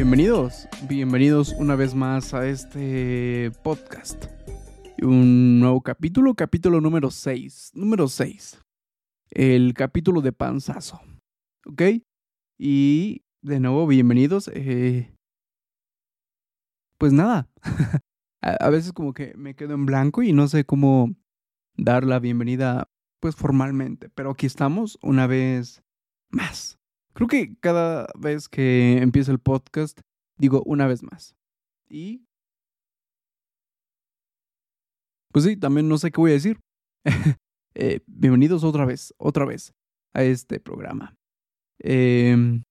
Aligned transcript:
Bienvenidos, 0.00 0.66
bienvenidos 0.88 1.52
una 1.58 1.76
vez 1.76 1.94
más 1.94 2.32
a 2.32 2.48
este 2.48 3.52
podcast. 3.62 4.24
Un 5.02 5.60
nuevo 5.60 5.82
capítulo, 5.82 6.34
capítulo 6.34 6.80
número 6.80 7.10
6, 7.10 7.72
número 7.74 8.08
6. 8.08 8.62
El 9.30 9.74
capítulo 9.74 10.22
de 10.22 10.32
panzazo. 10.32 11.02
¿Ok? 11.66 11.82
Y 12.58 13.24
de 13.42 13.60
nuevo, 13.60 13.86
bienvenidos. 13.86 14.50
Eh, 14.54 15.14
pues 16.96 17.12
nada, 17.12 17.50
a, 18.40 18.70
veces 18.70 18.94
como 18.94 19.12
que 19.12 19.34
me 19.36 19.54
quedo 19.54 19.74
en 19.74 19.84
blanco 19.84 20.22
y 20.22 20.32
no 20.32 20.48
sé 20.48 20.64
cómo 20.64 21.14
dar 21.76 22.04
la 22.04 22.20
bienvenida 22.20 22.90
pues 23.20 23.36
formalmente, 23.36 24.08
pero 24.08 24.30
aquí 24.30 24.46
estamos 24.46 24.98
una 25.02 25.26
vez 25.26 25.82
más. 26.30 26.79
Creo 27.12 27.26
que 27.26 27.56
cada 27.60 28.06
vez 28.18 28.48
que 28.48 28.98
empiezo 28.98 29.32
el 29.32 29.40
podcast 29.40 30.00
digo 30.38 30.62
una 30.64 30.86
vez 30.86 31.02
más. 31.02 31.34
Y... 31.88 32.24
Pues 35.32 35.44
sí, 35.44 35.56
también 35.56 35.88
no 35.88 35.98
sé 35.98 36.10
qué 36.10 36.20
voy 36.20 36.30
a 36.30 36.34
decir. 36.34 36.60
Eh, 37.76 38.00
bienvenidos 38.08 38.64
otra 38.64 38.84
vez, 38.84 39.14
otra 39.16 39.44
vez 39.44 39.72
a 40.12 40.24
este 40.24 40.58
programa. 40.58 41.14
Em, 41.78 42.64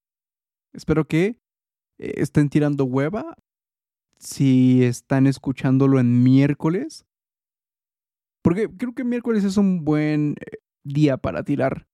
espero 0.74 1.08
que 1.08 1.40
eh, 1.98 2.14
estén 2.18 2.50
tirando 2.50 2.84
hueva. 2.84 3.38
Si 4.18 4.84
están 4.84 5.26
escuchándolo 5.26 6.02
en 6.02 6.22
miércoles. 6.22 7.06
Porque 8.44 8.68
creo 8.68 8.94
que 8.94 9.06
miércoles 9.06 9.46
es 9.46 9.56
un 9.56 9.86
buen 9.86 10.36
eh, 10.42 10.58
día 10.84 11.16
para 11.16 11.44
tirar. 11.44 11.88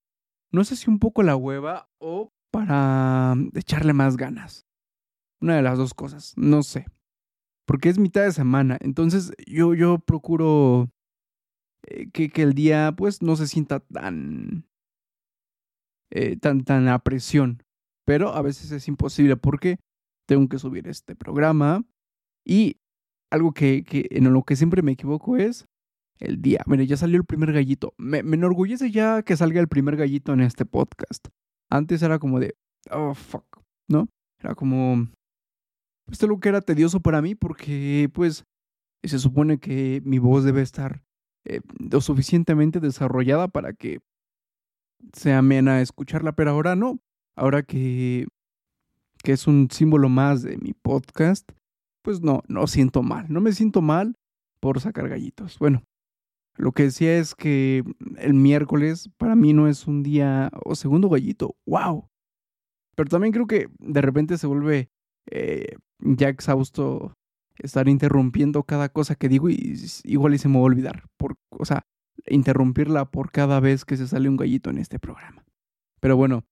No 0.51 0.63
sé 0.63 0.75
si 0.75 0.89
un 0.89 0.97
poco 0.97 1.21
la 1.21 1.35
hueva 1.35 1.87
o 1.99 2.33
para 2.55 3.35
echarle 3.53 3.91
más 3.91 4.15
ganas. 4.15 4.65
Una 5.41 5.57
de 5.57 5.61
las 5.61 5.77
dos 5.77 5.93
cosas, 5.93 6.31
no 6.37 6.63
sé. 6.63 6.85
Porque 7.67 7.89
es 7.89 7.99
mitad 7.99 8.23
de 8.23 8.31
semana, 8.31 8.77
entonces 8.79 9.33
yo, 9.45 9.73
yo 9.73 9.99
procuro 9.99 10.89
eh, 11.85 12.09
que, 12.13 12.29
que, 12.29 12.43
el 12.43 12.53
día 12.53 12.93
pues 12.95 13.21
no 13.21 13.35
se 13.35 13.47
sienta 13.47 13.81
tan, 13.81 14.69
eh, 16.11 16.37
tan, 16.37 16.63
tan 16.63 16.87
a 16.87 16.99
presión. 16.99 17.61
Pero 18.05 18.33
a 18.33 18.41
veces 18.41 18.71
es 18.71 18.87
imposible 18.87 19.35
porque 19.35 19.77
tengo 20.25 20.47
que 20.47 20.57
subir 20.57 20.87
este 20.87 21.13
programa. 21.13 21.83
Y 22.45 22.77
algo 23.31 23.51
que, 23.51 23.83
que 23.83 24.07
en 24.11 24.31
lo 24.31 24.43
que 24.43 24.55
siempre 24.55 24.81
me 24.81 24.93
equivoco 24.93 25.35
es 25.35 25.67
el 26.19 26.41
día. 26.41 26.61
Mire, 26.67 26.87
ya 26.87 26.95
salió 26.95 27.17
el 27.17 27.25
primer 27.25 27.51
gallito. 27.51 27.93
Me, 27.97 28.23
me 28.23 28.37
enorgullece 28.37 28.91
ya 28.91 29.23
que 29.23 29.35
salga 29.35 29.59
el 29.59 29.67
primer 29.67 29.97
gallito 29.97 30.31
en 30.31 30.39
este 30.39 30.65
podcast. 30.65 31.27
Antes 31.69 32.01
era 32.01 32.19
como 32.19 32.39
de, 32.39 32.55
oh, 32.91 33.13
fuck, 33.13 33.61
¿no? 33.89 34.07
Era 34.39 34.55
como, 34.55 35.07
pues 36.05 36.21
lo 36.23 36.39
que 36.39 36.49
era 36.49 36.61
tedioso 36.61 36.99
para 36.99 37.21
mí 37.21 37.35
porque, 37.35 38.09
pues, 38.13 38.43
se 39.03 39.19
supone 39.19 39.59
que 39.59 40.01
mi 40.03 40.19
voz 40.19 40.43
debe 40.43 40.61
estar 40.61 41.03
eh, 41.45 41.61
lo 41.77 42.01
suficientemente 42.01 42.79
desarrollada 42.79 43.47
para 43.47 43.73
que 43.73 43.99
sea 45.13 45.39
amena 45.39 45.81
escucharla, 45.81 46.33
pero 46.33 46.51
ahora 46.51 46.75
no. 46.75 46.99
Ahora 47.35 47.63
que, 47.63 48.27
que 49.23 49.33
es 49.33 49.45
un 49.47 49.69
símbolo 49.69 50.09
más 50.09 50.41
de 50.41 50.57
mi 50.57 50.73
podcast, 50.73 51.49
pues 52.01 52.21
no, 52.21 52.43
no 52.47 52.65
siento 52.67 53.03
mal. 53.03 53.25
No 53.29 53.41
me 53.41 53.51
siento 53.51 53.81
mal 53.81 54.15
por 54.59 54.79
sacar 54.79 55.09
gallitos. 55.09 55.59
Bueno, 55.59 55.83
lo 56.57 56.71
que 56.71 56.83
decía 56.83 57.17
es 57.17 57.35
que 57.35 57.83
el 58.17 58.33
miércoles 58.33 59.09
para 59.17 59.35
mí 59.35 59.53
no 59.53 59.67
es 59.67 59.87
un 59.87 60.03
día 60.03 60.51
o 60.63 60.75
segundo 60.75 61.09
gallito. 61.09 61.55
¡Wow! 61.65 62.09
Pero 62.95 63.09
también 63.09 63.33
creo 63.33 63.47
que 63.47 63.67
de 63.79 64.01
repente 64.01 64.37
se 64.37 64.47
vuelve 64.47 64.89
eh, 65.29 65.75
ya 65.99 66.29
exhausto 66.29 67.13
estar 67.57 67.87
interrumpiendo 67.89 68.63
cada 68.63 68.89
cosa 68.89 69.15
que 69.15 69.29
digo 69.29 69.49
y 69.49 69.75
igual 70.03 70.33
y 70.33 70.37
se 70.37 70.47
me 70.47 70.55
va 70.55 70.61
a 70.61 70.63
olvidar. 70.63 71.03
Por, 71.17 71.35
o 71.49 71.65
sea, 71.65 71.85
interrumpirla 72.27 73.05
por 73.11 73.31
cada 73.31 73.59
vez 73.59 73.85
que 73.85 73.97
se 73.97 74.07
sale 74.07 74.29
un 74.29 74.37
gallito 74.37 74.69
en 74.69 74.77
este 74.77 74.99
programa. 74.99 75.43
Pero 75.99 76.15
bueno, 76.15 76.45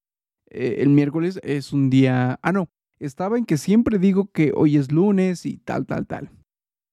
eh, 0.49 0.77
el 0.79 0.89
miércoles 0.89 1.39
es 1.43 1.71
un 1.71 1.89
día... 1.89 2.39
Ah, 2.41 2.51
no, 2.51 2.69
estaba 2.99 3.37
en 3.37 3.45
que 3.45 3.57
siempre 3.57 3.99
digo 3.99 4.31
que 4.31 4.51
hoy 4.55 4.77
es 4.77 4.91
lunes 4.91 5.45
y 5.45 5.57
tal, 5.57 5.85
tal, 5.85 6.07
tal. 6.07 6.31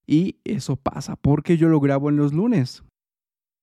Y 0.06 0.40
eso 0.44 0.76
pasa 0.76 1.16
porque 1.16 1.56
yo 1.56 1.68
lo 1.68 1.80
grabo 1.80 2.08
en 2.08 2.16
los 2.16 2.32
lunes. 2.32 2.84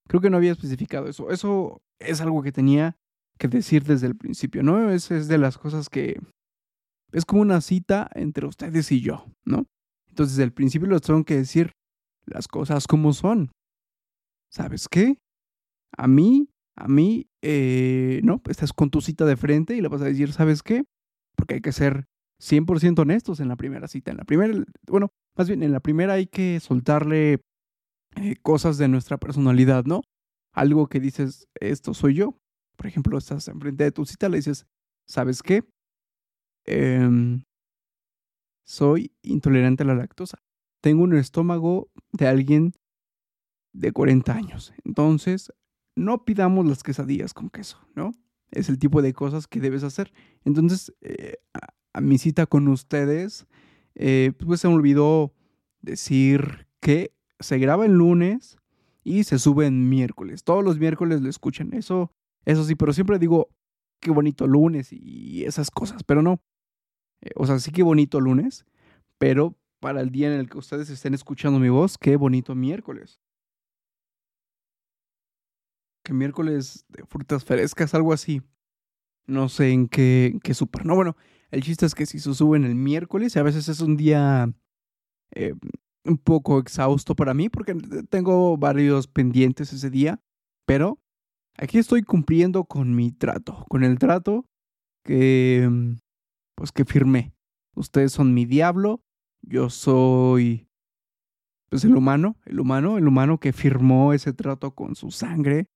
Creo 0.08 0.22
que 0.22 0.30
no 0.30 0.38
había 0.38 0.52
especificado 0.52 1.08
eso. 1.08 1.32
Eso 1.32 1.82
es 2.00 2.22
algo 2.22 2.42
que 2.42 2.52
tenía 2.52 2.96
que 3.38 3.48
decir 3.48 3.84
desde 3.84 4.08
el 4.08 4.16
principio, 4.16 4.64
¿no? 4.64 4.90
Es, 4.90 5.12
es 5.12 5.28
de 5.28 5.38
las 5.38 5.58
cosas 5.58 5.90
que 5.90 6.20
es 7.12 7.26
como 7.26 7.42
una 7.42 7.62
cita 7.62 8.10
entre 8.16 8.46
ustedes 8.46 8.92
y 8.92 9.02
yo, 9.02 9.26
¿no? 9.46 9.66
Entonces, 10.10 10.36
desde 10.36 10.46
el 10.46 10.54
principio 10.54 10.88
les 10.88 11.02
tengo 11.02 11.24
que 11.24 11.36
decir 11.36 11.72
las 12.26 12.48
cosas 12.48 12.88
como 12.88 13.14
son. 13.14 13.52
¿Sabes 14.52 14.88
qué? 14.90 15.20
A 15.96 16.08
mí, 16.08 16.50
a 16.76 16.88
mí, 16.88 17.28
eh, 17.42 18.22
no, 18.24 18.42
estás 18.50 18.74
con 18.74 18.90
tu 18.90 19.02
cita 19.02 19.26
de 19.26 19.38
frente 19.38 19.76
y 19.76 19.82
le 19.82 19.88
vas 19.88 20.02
a 20.02 20.06
decir, 20.06 20.32
¿sabes 20.34 20.64
qué? 20.64 20.86
Porque 21.36 21.56
hay 21.56 21.62
que 21.62 21.72
ser 21.72 22.06
100% 22.42 23.00
honestos 23.00 23.40
en 23.40 23.48
la 23.48 23.56
primera 23.56 23.88
cita. 23.88 24.12
En 24.12 24.18
la 24.18 24.26
primera, 24.26 24.54
bueno, 24.88 25.12
más 25.36 25.48
bien 25.48 25.64
en 25.64 25.72
la 25.72 25.80
primera 25.80 26.14
hay 26.14 26.28
que 26.28 26.60
soltarle 26.60 27.40
eh, 28.18 28.36
cosas 28.42 28.78
de 28.78 28.88
nuestra 28.88 29.18
personalidad, 29.18 29.86
¿no? 29.86 30.02
Algo 30.54 30.88
que 30.88 31.00
dices, 31.00 31.48
esto 31.60 31.94
soy 31.94 32.16
yo. 32.16 32.38
Por 32.76 32.88
ejemplo, 32.88 33.18
estás 33.18 33.48
enfrente 33.48 33.84
de 33.84 33.92
tu 33.92 34.06
cita, 34.06 34.30
le 34.30 34.38
dices, 34.38 34.66
¿sabes 35.08 35.44
qué? 35.44 35.64
Em, 36.66 37.44
soy 38.66 39.12
intolerante 39.22 39.84
a 39.84 39.88
la 39.88 39.96
lactosa. 39.96 40.40
Tengo 40.82 41.04
un 41.04 41.16
estómago 41.16 41.90
de 42.12 42.28
alguien 42.28 42.74
de 43.74 43.92
40 43.92 44.34
años. 44.34 44.74
Entonces, 44.84 45.52
no 45.96 46.26
pidamos 46.26 46.66
las 46.66 46.84
quesadillas 46.84 47.34
con 47.34 47.50
queso, 47.50 47.80
¿no? 47.96 48.12
Es 48.52 48.70
el 48.70 48.80
tipo 48.80 49.02
de 49.02 49.14
cosas 49.14 49.48
que 49.48 49.60
debes 49.60 49.84
hacer. 49.84 50.12
Entonces, 50.44 50.94
eh, 51.02 51.36
a, 51.94 52.02
mi 52.02 52.18
cita 52.18 52.46
con 52.46 52.68
ustedes, 52.68 53.48
eh, 53.96 54.32
pues 54.38 54.62
se 54.62 54.68
me 54.68 54.76
olvidó 54.76 55.34
decir 55.82 56.68
que 56.80 57.17
se 57.40 57.58
graba 57.58 57.86
el 57.86 57.94
lunes 57.94 58.58
y 59.04 59.24
se 59.24 59.40
sube 59.40 59.66
en 59.66 59.90
miércoles. 59.90 60.44
Todos 60.44 60.64
los 60.64 60.80
miércoles 60.80 61.22
lo 61.22 61.30
escuchan. 61.30 61.74
Eso, 61.74 62.12
eso 62.46 62.64
sí, 62.64 62.76
pero 62.76 62.94
siempre 62.94 63.20
digo, 63.20 63.50
qué 64.00 64.12
bonito 64.12 64.48
lunes 64.48 64.90
y 64.92 65.46
esas 65.46 65.72
cosas, 65.72 66.04
pero 66.04 66.22
no. 66.22 66.42
Eh, 67.22 67.32
o 67.36 67.48
sea, 67.48 67.60
sí 67.60 67.72
que 67.72 67.84
bonito 67.84 68.20
lunes, 68.20 68.66
pero 69.18 69.56
para 69.80 70.02
el 70.02 70.10
día 70.12 70.28
en 70.28 70.40
el 70.40 70.50
que 70.50 70.58
ustedes 70.58 70.90
estén 70.90 71.14
escuchando 71.14 71.60
mi 71.60 71.70
voz, 71.70 71.98
qué 71.98 72.16
bonito 72.16 72.56
miércoles. 72.56 73.20
Que 76.04 76.14
miércoles 76.14 76.86
de 76.90 77.06
frutas 77.06 77.44
frescas, 77.44 77.94
algo 77.94 78.14
así. 78.14 78.42
No 79.26 79.50
sé 79.50 79.72
en 79.72 79.88
qué, 79.88 80.40
qué 80.44 80.54
súper. 80.54 80.86
No, 80.86 80.96
bueno, 80.96 81.18
el 81.52 81.64
chiste 81.64 81.86
es 81.86 81.96
que 81.96 82.06
si 82.06 82.20
se 82.20 82.34
suben 82.34 82.64
el 82.64 82.76
miércoles, 82.76 83.36
a 83.36 83.44
veces 83.44 83.68
es 83.68 83.82
un 83.82 83.98
día 83.98 84.54
eh, 85.32 85.54
un 86.08 86.18
poco 86.18 86.60
exhausto 86.60 87.16
para 87.16 87.34
mí 87.34 87.50
porque 87.50 87.76
tengo 88.10 88.58
varios 88.58 89.08
pendientes 89.08 89.74
ese 89.74 89.90
día, 89.90 90.22
pero 90.66 91.00
aquí 91.58 91.78
estoy 91.78 92.04
cumpliendo 92.04 92.64
con 92.66 92.96
mi 92.96 93.12
trato, 93.12 93.66
con 93.70 93.84
el 93.84 94.00
trato 94.00 94.46
que 95.04 95.70
pues 96.56 96.72
que 96.72 96.86
firmé. 96.86 97.34
Ustedes 97.76 98.12
son 98.12 98.34
mi 98.34 98.46
diablo, 98.46 99.02
yo 99.42 99.70
soy 99.70 100.68
pues 101.70 101.84
el 101.84 101.96
humano, 101.96 102.38
el 102.46 102.60
humano, 102.60 102.98
el 102.98 103.08
humano 103.08 103.40
que 103.40 103.54
firmó 103.54 104.14
ese 104.14 104.34
trato 104.34 104.72
con 104.72 104.96
su 104.96 105.12
sangre, 105.12 105.68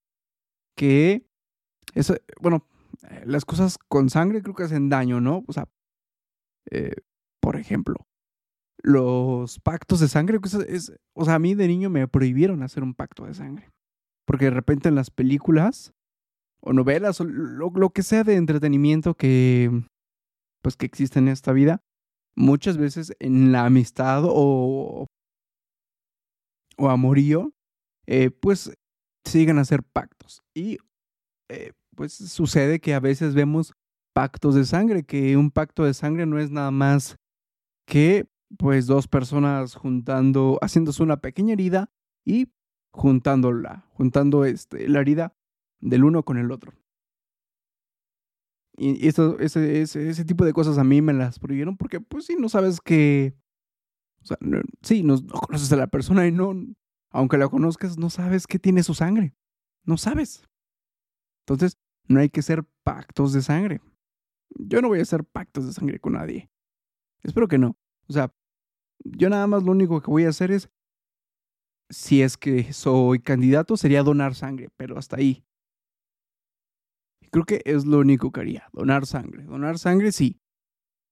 que 0.76 1.28
bueno, 2.42 2.66
las 3.26 3.46
cosas 3.46 3.78
con 3.78 4.10
sangre 4.10 4.42
creo 4.42 4.56
que 4.56 4.64
hacen 4.64 4.90
daño, 4.90 5.20
¿no? 5.20 5.44
O 5.48 5.54
sea, 5.54 5.68
eh, 6.70 6.96
por 7.42 7.58
ejemplo, 7.58 8.08
los 8.84 9.60
pactos 9.60 10.00
de 10.00 10.08
sangre, 10.08 10.40
o 11.14 11.26
sea, 11.26 11.36
a 11.36 11.40
mí 11.40 11.56
de 11.56 11.68
niño 11.68 11.90
me 11.90 12.08
prohibieron 12.08 12.64
hacer 12.64 12.84
un 12.84 12.94
pacto 12.94 13.26
de 13.26 13.34
sangre. 13.34 13.70
Porque 14.26 14.46
de 14.46 14.52
repente 14.52 14.90
en 14.90 14.96
las 14.96 15.10
películas 15.10 15.94
o 16.62 16.74
novelas 16.74 17.20
o 17.22 17.26
lo, 17.26 17.90
que 17.90 18.04
sea 18.04 18.24
de 18.24 18.36
entretenimiento 18.36 19.16
que 19.16 19.72
pues 20.62 20.76
que 20.76 20.86
existe 20.86 21.18
en 21.18 21.28
esta 21.28 21.54
vida, 21.54 21.82
muchas 22.36 22.78
veces 22.78 23.14
en 23.20 23.52
la 23.52 23.66
amistad 23.66 24.24
o, 24.26 25.08
o 26.78 26.90
amorío, 26.90 27.52
eh, 28.06 28.30
pues 28.30 28.72
se 29.26 29.50
a 29.50 29.60
hacer 29.60 29.84
pactos. 29.84 30.44
Y 30.54 30.78
eh, 31.50 31.74
pues 31.96 32.14
sucede 32.14 32.80
que 32.80 32.94
a 32.94 33.00
veces 33.00 33.34
vemos 33.34 33.74
pactos 34.14 34.56
de 34.56 34.66
sangre, 34.66 35.04
que 35.04 35.36
un 35.36 35.52
pacto 35.52 35.84
de 35.84 35.94
sangre 35.94 36.26
no 36.26 36.40
es 36.40 36.52
nada 36.52 36.72
más 36.72 37.18
que 37.88 38.28
pues 38.58 38.88
dos 38.88 39.08
personas 39.08 39.76
juntando, 39.76 40.60
haciéndose 40.62 41.04
una 41.04 41.18
pequeña 41.18 41.54
herida 41.54 41.92
y 42.26 42.52
juntándola, 42.92 43.86
juntando 43.94 44.46
este, 44.46 44.88
la 44.88 45.00
herida 45.00 45.36
del 45.80 46.04
uno 46.04 46.24
con 46.24 46.38
el 46.38 46.52
otro. 46.52 46.74
Y 48.78 49.08
ese, 49.08 49.36
ese, 49.40 50.10
ese, 50.10 50.26
tipo 50.26 50.46
de 50.46 50.54
cosas 50.54 50.78
a 50.78 50.84
mí 50.84 51.02
me 51.02 51.14
las 51.14 51.40
prohibieron 51.40 51.78
porque, 51.78 52.00
pues 52.00 52.26
sí, 52.26 52.36
no 52.40 52.50
sabes 52.50 52.80
que. 52.80 53.36
O 54.22 54.26
sea, 54.26 54.38
no, 54.40 54.62
sí, 54.82 55.04
no, 55.04 55.18
no, 55.18 55.34
conoces 55.34 55.72
a 55.72 55.76
la 55.76 55.88
persona 55.88 56.26
y 56.28 56.32
no. 56.32 56.54
Aunque 57.12 57.38
la 57.38 57.50
conozcas, 57.50 57.98
no 57.98 58.10
sabes 58.10 58.48
qué 58.48 58.60
tiene 58.60 58.84
su 58.84 58.94
sangre. 58.94 59.36
No 59.84 59.98
sabes. 59.98 60.48
Entonces, 61.42 61.78
no 62.08 62.20
hay 62.22 62.30
que 62.30 62.40
hacer 62.40 62.64
pactos 62.84 63.34
de 63.34 63.42
sangre. 63.42 63.82
Yo 64.56 64.82
no 64.82 64.88
voy 64.88 65.00
a 65.00 65.04
hacer 65.04 65.26
pactos 65.26 65.66
de 65.66 65.74
sangre 65.74 66.00
con 66.00 66.14
nadie. 66.14 66.50
Espero 67.24 67.48
que 67.48 67.58
no. 67.58 67.78
O 68.08 68.14
sea, 68.14 68.34
yo 69.04 69.30
nada 69.30 69.48
más 69.48 69.64
lo 69.64 69.72
único 69.72 70.02
que 70.02 70.12
voy 70.12 70.26
a 70.26 70.30
hacer 70.30 70.52
es. 70.52 70.70
Si 71.90 72.22
es 72.22 72.38
que 72.38 72.72
soy 72.72 73.20
candidato, 73.20 73.76
sería 73.76 74.02
donar 74.02 74.34
sangre, 74.34 74.70
pero 74.78 74.98
hasta 74.98 75.18
ahí. 75.18 75.44
Creo 77.32 77.46
que 77.46 77.62
es 77.66 77.86
lo 77.86 78.00
único 78.00 78.32
que 78.32 78.42
haría, 78.42 78.70
donar 78.72 79.06
sangre. 79.06 79.44
Donar 79.44 79.78
sangre, 79.78 80.12
sí. 80.12 80.40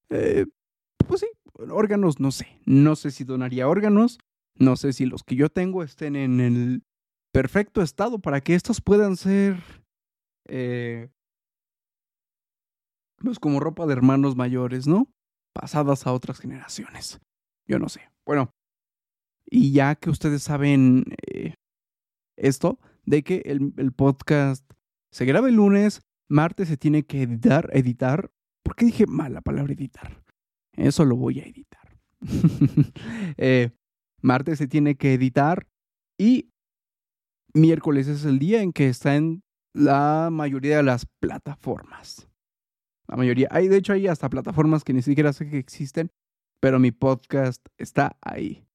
Eh, 0.09 0.45
pues 1.07 1.21
sí, 1.21 1.27
órganos, 1.69 2.19
no 2.19 2.31
sé. 2.31 2.47
No 2.65 2.95
sé 2.95 3.12
si 3.12 3.24
donaría 3.24 3.68
órganos. 3.68 4.19
No 4.56 4.75
sé 4.75 4.94
si 4.94 5.06
los 5.06 5.24
que 5.24 5.36
yo 5.36 5.50
tengo 5.50 5.83
estén 5.83 6.15
en 6.15 6.39
el 6.39 6.83
perfecto 7.33 7.81
estado 7.81 8.19
para 8.19 8.41
que 8.41 8.56
estos 8.56 8.81
puedan 8.81 9.18
ser... 9.18 9.57
Eh, 10.47 11.09
pues 13.18 13.39
como 13.39 13.59
ropa 13.59 13.86
de 13.86 13.94
hermanos 13.94 14.36
mayores, 14.36 14.88
¿no? 14.88 15.07
Pasadas 15.53 16.07
a 16.07 16.13
otras 16.13 16.39
generaciones. 16.39 17.19
Yo 17.69 17.77
no 17.77 17.88
sé. 17.88 18.01
Bueno, 18.25 18.51
y 19.45 19.71
ya 19.71 19.95
que 19.95 20.10
ustedes 20.10 20.42
saben 20.42 21.06
eh, 21.31 21.54
esto, 22.36 22.80
de 23.06 23.24
que 23.24 23.44
el, 23.45 23.74
el, 23.77 23.92
podcast 23.92 24.69
se 25.12 25.25
graba 25.25 25.50
el 25.50 25.56
lunes, 25.56 26.01
martes 26.27 26.68
se 26.68 26.77
tiene 26.77 27.04
que 27.04 27.21
editar, 27.21 27.69
editar. 27.74 28.31
¿Por 28.63 28.75
qué 28.75 28.86
dije 28.86 29.06
mal 29.06 29.33
la 29.33 29.42
palabra 29.42 29.74
editar? 29.74 30.24
Eso 30.74 31.06
lo 31.06 31.16
voy 31.16 31.42
a 31.42 31.44
editar. 31.44 32.00
eh, 33.38 33.69
martes 34.22 34.57
se 34.57 34.68
tiene 34.68 34.95
que 34.95 35.13
editar 35.13 35.68
y 36.18 36.50
miércoles 37.54 38.07
es 38.07 38.25
el 38.25 38.39
día 38.39 38.63
en 38.63 38.74
que 38.74 38.89
está 38.89 39.15
en 39.15 39.44
la 39.74 40.30
mayoría 40.31 40.77
de 40.77 40.83
las 40.83 41.06
plataformas. 41.19 42.27
La 43.07 43.15
mayoría. 43.15 43.48
Hay, 43.51 43.68
de 43.68 43.77
hecho, 43.77 43.94
hay 43.94 44.07
hasta 44.07 44.30
plataformas 44.30 44.83
que 44.83 44.94
ni 44.94 45.04
siquiera 45.04 45.33
sé 45.33 45.50
que 45.50 45.57
existen, 45.57 46.12
pero 46.59 46.79
mi 46.79 46.91
podcast 46.91 47.65
está 47.77 48.17
ahí. 48.21 48.65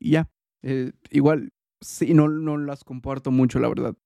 Ya. 0.00 0.28
Eh, 0.62 0.92
igual, 1.10 1.52
sí, 1.80 2.14
no, 2.14 2.28
no 2.28 2.56
las 2.58 2.84
comparto 2.84 3.30
mucho, 3.30 3.58
la 3.58 3.68
verdad. 3.68 3.96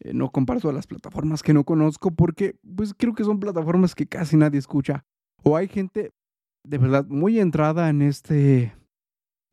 Eh, 0.00 0.12
no 0.14 0.30
comparto 0.30 0.70
las 0.72 0.86
plataformas 0.86 1.42
que 1.42 1.52
no 1.52 1.64
conozco 1.64 2.12
porque 2.12 2.56
pues 2.76 2.94
creo 2.94 3.14
que 3.14 3.24
son 3.24 3.40
plataformas 3.40 3.94
que 3.94 4.06
casi 4.06 4.36
nadie 4.36 4.58
escucha. 4.58 5.04
O 5.42 5.56
hay 5.56 5.68
gente 5.68 6.12
de 6.64 6.78
verdad 6.78 7.06
muy 7.06 7.40
entrada 7.40 7.88
en 7.88 8.02
este 8.02 8.74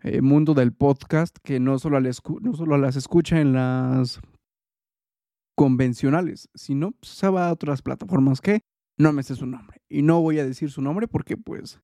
eh, 0.03 0.21
mundo 0.21 0.53
del 0.53 0.73
podcast 0.73 1.35
que 1.43 1.59
no 1.59 1.79
solo, 1.79 1.99
no 1.99 2.53
solo 2.53 2.77
las 2.77 2.95
escucha 2.95 3.39
en 3.39 3.53
las 3.53 4.21
convencionales, 5.55 6.49
sino 6.53 6.91
pues, 6.91 7.11
se 7.11 7.29
va 7.29 7.47
a 7.47 7.53
otras 7.53 7.81
plataformas 7.81 8.41
que 8.41 8.61
no 8.97 9.13
me 9.13 9.23
sé 9.23 9.35
su 9.35 9.45
nombre. 9.45 9.74
Y 9.89 10.01
no 10.01 10.21
voy 10.21 10.39
a 10.39 10.45
decir 10.45 10.71
su 10.71 10.81
nombre 10.81 11.07
porque 11.07 11.37
pues, 11.37 11.81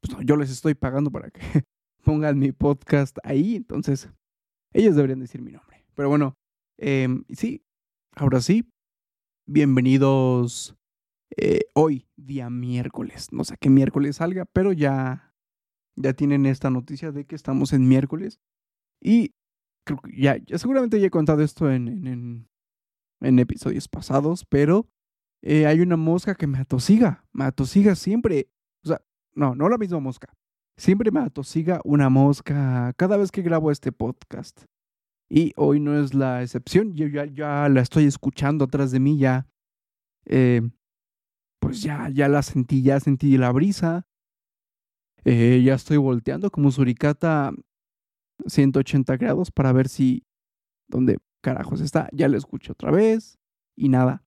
pues 0.00 0.12
no, 0.12 0.22
yo 0.22 0.36
les 0.36 0.50
estoy 0.50 0.74
pagando 0.74 1.10
para 1.10 1.30
que 1.30 1.40
pongan 2.04 2.38
mi 2.38 2.52
podcast 2.52 3.18
ahí, 3.22 3.56
entonces 3.56 4.10
ellos 4.72 4.96
deberían 4.96 5.20
decir 5.20 5.42
mi 5.42 5.52
nombre. 5.52 5.84
Pero 5.94 6.08
bueno, 6.08 6.36
eh, 6.78 7.08
sí, 7.30 7.62
Ahora 8.16 8.40
sí, 8.40 8.70
bienvenidos 9.46 10.76
eh, 11.36 11.60
hoy, 11.74 12.08
día 12.16 12.50
miércoles. 12.50 13.28
No 13.32 13.44
sé 13.44 13.56
qué 13.58 13.70
miércoles 13.70 14.16
salga, 14.16 14.44
pero 14.46 14.72
ya, 14.72 15.32
ya 15.96 16.12
tienen 16.12 16.44
esta 16.44 16.70
noticia 16.70 17.12
de 17.12 17.24
que 17.24 17.36
estamos 17.36 17.72
en 17.72 17.88
miércoles. 17.88 18.40
Y 19.00 19.32
creo 19.86 20.00
que 20.00 20.20
ya, 20.20 20.36
ya 20.36 20.58
seguramente 20.58 21.00
ya 21.00 21.06
he 21.06 21.10
contado 21.10 21.42
esto 21.42 21.70
en, 21.70 22.06
en, 22.06 22.48
en 23.20 23.38
episodios 23.38 23.88
pasados, 23.88 24.44
pero 24.44 24.88
eh, 25.42 25.66
hay 25.66 25.80
una 25.80 25.96
mosca 25.96 26.34
que 26.34 26.46
me 26.46 26.58
atosiga. 26.58 27.24
Me 27.32 27.44
atosiga 27.44 27.94
siempre. 27.94 28.48
O 28.84 28.88
sea, 28.88 29.00
no, 29.34 29.54
no 29.54 29.68
la 29.68 29.78
misma 29.78 30.00
mosca. 30.00 30.34
Siempre 30.76 31.10
me 31.10 31.20
atosiga 31.20 31.80
una 31.84 32.08
mosca 32.08 32.92
cada 32.96 33.16
vez 33.16 33.30
que 33.30 33.42
grabo 33.42 33.70
este 33.70 33.92
podcast. 33.92 34.64
Y 35.28 35.52
hoy 35.56 35.80
no 35.80 35.98
es 35.98 36.14
la 36.14 36.42
excepción. 36.42 36.94
Yo 36.94 37.06
ya, 37.06 37.68
la 37.68 37.80
estoy 37.80 38.04
escuchando 38.04 38.64
atrás 38.64 38.90
de 38.90 39.00
mí, 39.00 39.18
ya. 39.18 39.46
Eh, 40.26 40.62
pues 41.60 41.82
ya, 41.82 42.08
ya 42.08 42.28
la 42.28 42.42
sentí, 42.42 42.82
ya 42.82 42.98
sentí 43.00 43.36
la 43.36 43.52
brisa. 43.52 44.06
Eh, 45.24 45.62
ya 45.64 45.74
estoy 45.74 45.98
volteando 45.98 46.50
como 46.50 46.70
suricata 46.70 47.52
180 48.46 49.16
grados 49.16 49.50
para 49.50 49.72
ver 49.72 49.88
si. 49.88 50.24
¿Dónde 50.88 51.18
carajos 51.42 51.80
está? 51.80 52.08
Ya 52.12 52.28
la 52.28 52.36
escucho 52.36 52.72
otra 52.72 52.90
vez. 52.90 53.38
Y 53.76 53.88
nada. 53.88 54.24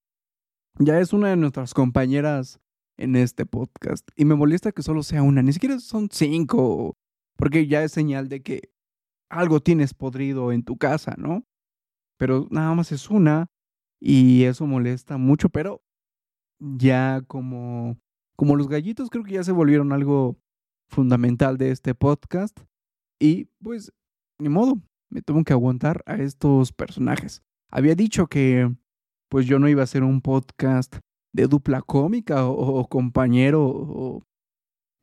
Ya 0.79 0.99
es 0.99 1.13
una 1.13 1.29
de 1.29 1.35
nuestras 1.35 1.73
compañeras 1.73 2.59
en 2.97 3.15
este 3.15 3.45
podcast. 3.45 4.07
Y 4.15 4.25
me 4.25 4.35
molesta 4.35 4.71
que 4.71 4.81
solo 4.81 5.03
sea 5.03 5.21
una. 5.23 5.41
Ni 5.41 5.53
siquiera 5.53 5.79
son 5.79 6.09
cinco. 6.11 6.97
Porque 7.35 7.67
ya 7.67 7.83
es 7.83 7.91
señal 7.91 8.29
de 8.29 8.41
que 8.41 8.71
algo 9.29 9.59
tienes 9.59 9.93
podrido 9.93 10.51
en 10.51 10.63
tu 10.63 10.77
casa, 10.77 11.15
¿no? 11.17 11.45
Pero 12.17 12.47
nada 12.51 12.73
más 12.75 12.91
es 12.91 13.09
una 13.09 13.47
y 13.99 14.43
eso 14.43 14.67
molesta 14.67 15.17
mucho, 15.17 15.49
pero 15.49 15.81
ya 16.59 17.21
como, 17.27 17.97
como 18.35 18.55
los 18.55 18.67
gallitos 18.67 19.09
creo 19.09 19.23
que 19.23 19.33
ya 19.33 19.43
se 19.43 19.51
volvieron 19.51 19.91
algo 19.91 20.37
fundamental 20.89 21.57
de 21.57 21.71
este 21.71 21.95
podcast 21.95 22.59
y 23.19 23.45
pues 23.61 23.91
ni 24.39 24.49
modo, 24.49 24.81
me 25.09 25.21
tengo 25.21 25.43
que 25.43 25.53
aguantar 25.53 26.03
a 26.05 26.15
estos 26.15 26.71
personajes. 26.71 27.41
Había 27.69 27.95
dicho 27.95 28.27
que 28.27 28.75
pues 29.33 29.47
yo 29.47 29.57
no 29.57 29.67
iba 29.67 29.81
a 29.81 29.85
hacer 29.85 30.03
un 30.03 30.21
podcast 30.21 30.97
de 31.33 31.47
dupla 31.47 31.81
cómica 31.81 32.45
o, 32.45 32.87
compañero 32.87 33.65
o, 33.65 34.21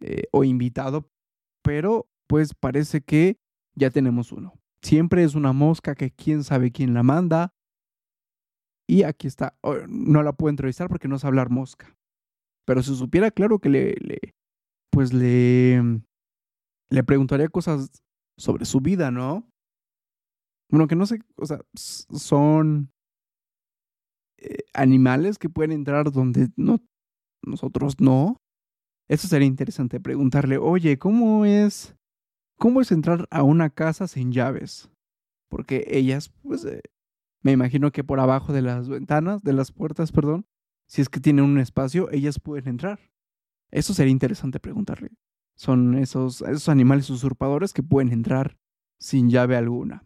eh, 0.02 0.28
o 0.30 0.44
invitado, 0.44 1.10
pero 1.64 2.06
pues 2.28 2.54
parece 2.54 3.00
que 3.00 3.40
ya 3.74 3.90
tenemos 3.90 4.30
uno. 4.30 4.54
Siempre 4.84 5.24
es 5.24 5.34
una 5.34 5.52
mosca 5.52 5.96
que 5.96 6.12
quién 6.12 6.44
sabe 6.44 6.70
quién 6.70 6.94
la 6.94 7.02
manda. 7.02 7.52
Y 8.88 9.02
aquí 9.02 9.26
está. 9.26 9.58
Oh, 9.62 9.74
no 9.88 10.22
la 10.22 10.32
puedo 10.32 10.50
entrevistar 10.50 10.88
porque 10.88 11.08
no 11.08 11.18
sabe 11.18 11.30
hablar 11.30 11.50
mosca. 11.50 11.92
Pero 12.68 12.84
si 12.84 12.94
supiera, 12.94 13.32
claro 13.32 13.58
que 13.58 13.68
le, 13.68 13.96
le 13.96 14.20
pues 14.92 15.12
le, 15.12 15.82
le 16.88 17.02
preguntaría 17.02 17.48
cosas 17.48 18.00
sobre 18.38 18.64
su 18.64 18.80
vida, 18.80 19.10
¿no? 19.10 19.50
Bueno, 20.70 20.86
que 20.86 20.94
no 20.94 21.04
sé, 21.04 21.18
o 21.34 21.46
sea, 21.46 21.62
son 21.74 22.92
eh, 24.40 24.64
animales 24.74 25.38
que 25.38 25.48
pueden 25.48 25.72
entrar 25.72 26.10
donde 26.12 26.48
no, 26.56 26.80
nosotros 27.42 28.00
no. 28.00 28.36
Eso 29.08 29.26
sería 29.28 29.48
interesante 29.48 30.00
preguntarle, 30.00 30.58
oye, 30.58 30.98
¿cómo 30.98 31.44
es 31.44 31.96
¿Cómo 32.60 32.82
es 32.82 32.92
entrar 32.92 33.26
a 33.30 33.42
una 33.42 33.70
casa 33.70 34.06
sin 34.06 34.32
llaves? 34.32 34.90
Porque 35.48 35.86
ellas, 35.88 36.28
pues, 36.42 36.62
eh, 36.66 36.82
me 37.42 37.52
imagino 37.52 37.90
que 37.90 38.04
por 38.04 38.20
abajo 38.20 38.52
de 38.52 38.60
las 38.60 38.86
ventanas, 38.86 39.42
de 39.42 39.54
las 39.54 39.72
puertas, 39.72 40.12
perdón, 40.12 40.44
si 40.86 41.00
es 41.00 41.08
que 41.08 41.20
tienen 41.20 41.46
un 41.46 41.58
espacio, 41.58 42.10
ellas 42.10 42.38
pueden 42.38 42.68
entrar. 42.68 43.00
Eso 43.70 43.94
sería 43.94 44.12
interesante 44.12 44.60
preguntarle. 44.60 45.08
Son 45.56 45.96
esos, 45.96 46.42
esos 46.42 46.68
animales 46.68 47.08
usurpadores 47.08 47.72
que 47.72 47.82
pueden 47.82 48.12
entrar 48.12 48.58
sin 49.00 49.30
llave 49.30 49.56
alguna. 49.56 50.04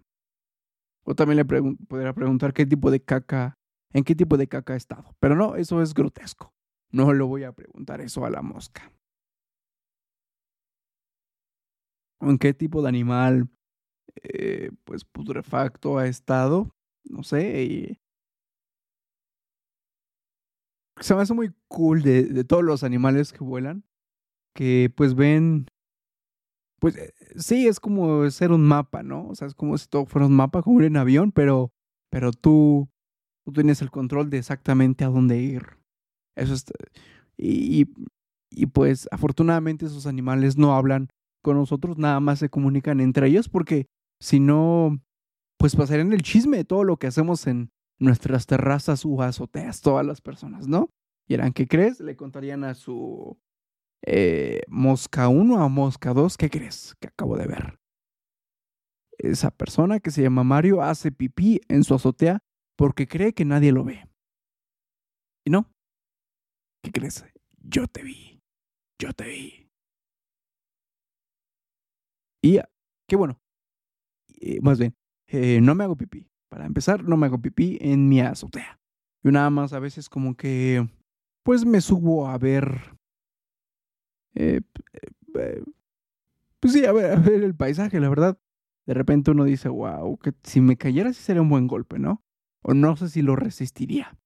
O 1.03 1.17
también 1.17 1.39
le 1.39 1.45
podría 1.45 2.13
preguntar 2.13 2.53
qué 2.53 2.67
tipo 2.67 2.93
de 2.93 3.03
caca, 3.03 3.59
en 3.95 4.05
qué 4.05 4.15
tipo 4.15 4.37
de 4.37 4.49
caca 4.49 4.75
ha 4.75 4.77
estado. 4.77 5.17
Pero 5.21 5.37
no, 5.37 5.57
eso 5.57 5.81
es 5.81 5.95
grotesco. 5.95 6.53
No 6.91 7.15
le 7.15 7.25
voy 7.25 7.45
a 7.45 7.53
preguntar 7.53 8.03
eso 8.03 8.27
a 8.27 8.31
la 8.31 8.43
mosca. 8.43 8.93
en 12.21 12.39
qué 12.39 12.55
tipo 12.55 12.83
de 12.83 12.89
animal 12.89 13.51
eh, 14.23 14.71
pues 14.85 15.05
putrefacto 15.05 15.99
ha 15.99 16.07
estado, 16.07 16.75
no 17.05 17.23
sé, 17.23 17.99
se 21.01 21.15
me 21.15 21.23
hace 21.23 21.35
muy 21.35 21.53
cool 21.69 22.03
de, 22.03 22.25
de, 22.25 22.45
todos 22.45 22.63
los 22.63 22.85
animales 22.85 23.33
que 23.33 23.43
vuelan, 23.43 23.85
que 24.55 24.93
pues 24.97 25.15
ven, 25.15 25.67
pues 26.81 26.97
eh, 26.97 27.13
sí, 27.37 27.67
es 27.67 27.81
como 27.81 28.31
ser 28.31 28.53
un 28.53 28.63
mapa, 28.63 29.03
¿no? 29.03 29.29
O 29.29 29.35
sea, 29.35 29.49
es 29.49 29.55
como 29.55 29.77
si 29.77 29.89
todo 29.89 30.07
fuera 30.07 30.27
un 30.27 30.37
mapa, 30.37 30.63
como 30.63 30.81
ir 30.81 30.87
en 30.87 30.97
avión, 30.97 31.33
pero, 31.33 31.73
pero 32.11 32.33
tú, 32.33 32.89
tú 33.45 33.53
tienes 33.53 33.83
el 33.83 33.91
control 33.91 34.31
de 34.31 34.39
exactamente 34.39 35.05
a 35.05 35.09
dónde 35.09 35.39
ir. 35.39 35.79
Eso 36.37 36.55
es, 36.55 36.65
y, 37.37 37.87
y 38.51 38.67
pues 38.67 39.09
afortunadamente 39.11 39.87
esos 39.87 40.07
animales 40.07 40.57
no 40.57 40.75
hablan 40.75 41.09
con 41.43 41.57
nosotros 41.57 41.99
nada 41.99 42.21
más 42.21 42.39
se 42.39 42.49
comunican 42.49 43.01
entre 43.01 43.29
ellos 43.29 43.49
porque 43.49 43.87
si 44.21 44.41
no, 44.41 44.99
pues 45.59 45.77
pasarían 45.77 46.13
el 46.13 46.23
chisme 46.23 46.57
de 46.57 46.65
todo 46.65 46.85
lo 46.85 46.97
que 46.97 47.07
hacemos 47.07 47.47
en, 47.47 47.71
nuestras 47.99 48.47
terrazas 48.47 49.05
u 49.05 49.23
azoteas, 49.23 49.81
todas 49.81 50.05
las 50.05 50.21
personas, 50.21 50.69
¿no? 50.69 50.91
Y 51.27 51.35
eran, 51.35 51.53
¿qué 51.53 51.67
crees? 51.67 52.01
Le 52.01 52.17
contarían 52.17 52.65
a 52.65 52.75
su 52.75 53.39
eh, 54.03 54.63
Mosca 54.69 55.29
1 55.29 55.63
a 55.63 55.69
Mosca 55.69 56.13
2, 56.13 56.37
¿qué 56.37 56.51
crees? 56.51 56.95
Que 57.01 57.09
acabo 57.09 57.37
de 57.37 57.47
ver. 57.47 57.79
Esa 59.19 59.51
persona 59.51 60.01
que 60.01 60.11
se 60.11 60.23
llama 60.23 60.45
Mario 60.45 60.83
hace 60.83 61.13
pipí 61.13 61.61
en 61.69 61.85
su 61.85 61.95
azotea 61.95 62.41
porque 62.77 63.07
cree 63.07 63.33
que 63.33 63.45
nadie 63.45 63.73
lo 63.73 63.85
ve. 63.85 64.09
Y 65.45 65.51
no. 65.51 65.71
¿Qué 66.83 66.91
crees? 66.91 67.25
Yo 67.63 67.87
te 67.87 68.03
vi. 68.03 68.41
Yo 68.99 69.13
te 69.13 69.25
vi. 69.25 69.69
Y 72.43 72.61
qué 73.09 73.17
bueno. 73.17 73.41
más 74.61 74.79
bien, 74.79 74.95
eh, 75.29 75.61
no 75.63 75.75
me 75.75 75.85
hago 75.85 75.97
pipí. 75.97 76.29
Para 76.51 76.67
empezar, 76.67 77.03
no 77.05 77.17
me 77.17 77.27
hago 77.27 77.41
pipí 77.41 77.79
en 77.81 78.09
mi 78.09 78.21
azotea. 78.21 78.79
Yo 79.23 79.33
nada 79.33 79.49
más 79.51 79.73
a 79.73 79.79
veces 79.79 80.09
como 80.11 80.37
que, 80.37 80.87
pues 81.43 81.65
me 81.65 81.81
subo 81.81 82.29
a 82.29 82.37
ver, 82.37 82.97
eh, 84.35 84.61
eh, 85.35 85.63
pues 86.61 86.73
sí, 86.75 86.85
a 86.85 86.93
ver, 86.93 87.13
a 87.13 87.17
ver 87.17 87.43
el 87.43 87.55
paisaje, 87.55 88.01
la 88.01 88.09
verdad. 88.09 88.39
De 88.87 88.95
repente 88.95 89.31
uno 89.31 89.45
dice, 89.45 89.69
wow, 89.69 90.19
que 90.19 90.33
si 90.43 90.61
me 90.61 90.77
cayera 90.77 91.13
sí 91.13 91.23
sería 91.23 91.43
un 91.43 91.49
buen 91.49 91.67
golpe, 91.67 91.99
¿no? 91.99 92.23
O 92.65 92.73
no 92.73 92.97
sé 92.97 93.09
si 93.11 93.23
lo 93.23 93.37
resistiría. 93.37 94.17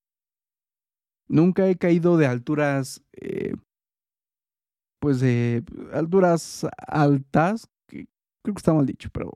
Nunca 1.29 1.69
he 1.69 1.77
caído 1.77 2.17
de 2.17 2.27
alturas, 2.27 3.03
eh, 3.13 3.55
pues 5.01 5.21
de 5.21 5.65
alturas 5.93 6.67
altas, 6.87 7.69
que 7.89 8.07
creo 8.43 8.55
que 8.55 8.59
está 8.59 8.73
mal 8.73 8.87
dicho, 8.87 9.11
pero 9.13 9.33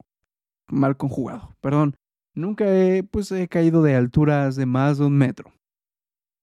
mal 0.69 0.97
conjugado, 0.97 1.55
perdón. 1.61 1.97
Nunca 2.35 2.65
he, 2.67 3.03
pues, 3.03 3.31
he 3.33 3.47
caído 3.49 3.83
de 3.83 3.95
alturas 3.95 4.57
de 4.57 4.65
más 4.65 4.99
de 4.99 5.05
un 5.05 5.19
metro. 5.19 5.53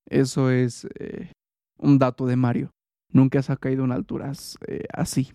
Eso 0.08 0.52
es 0.52 0.86
eh, 1.00 1.32
un 1.78 1.98
dato 1.98 2.28
de 2.28 2.36
Mario. 2.36 2.72
Nunca 3.12 3.42
se 3.42 3.54
ha 3.54 3.58
caído 3.58 3.86
en 3.86 3.92
alturas 3.92 4.58
eh, 4.68 4.86
así. 4.94 5.34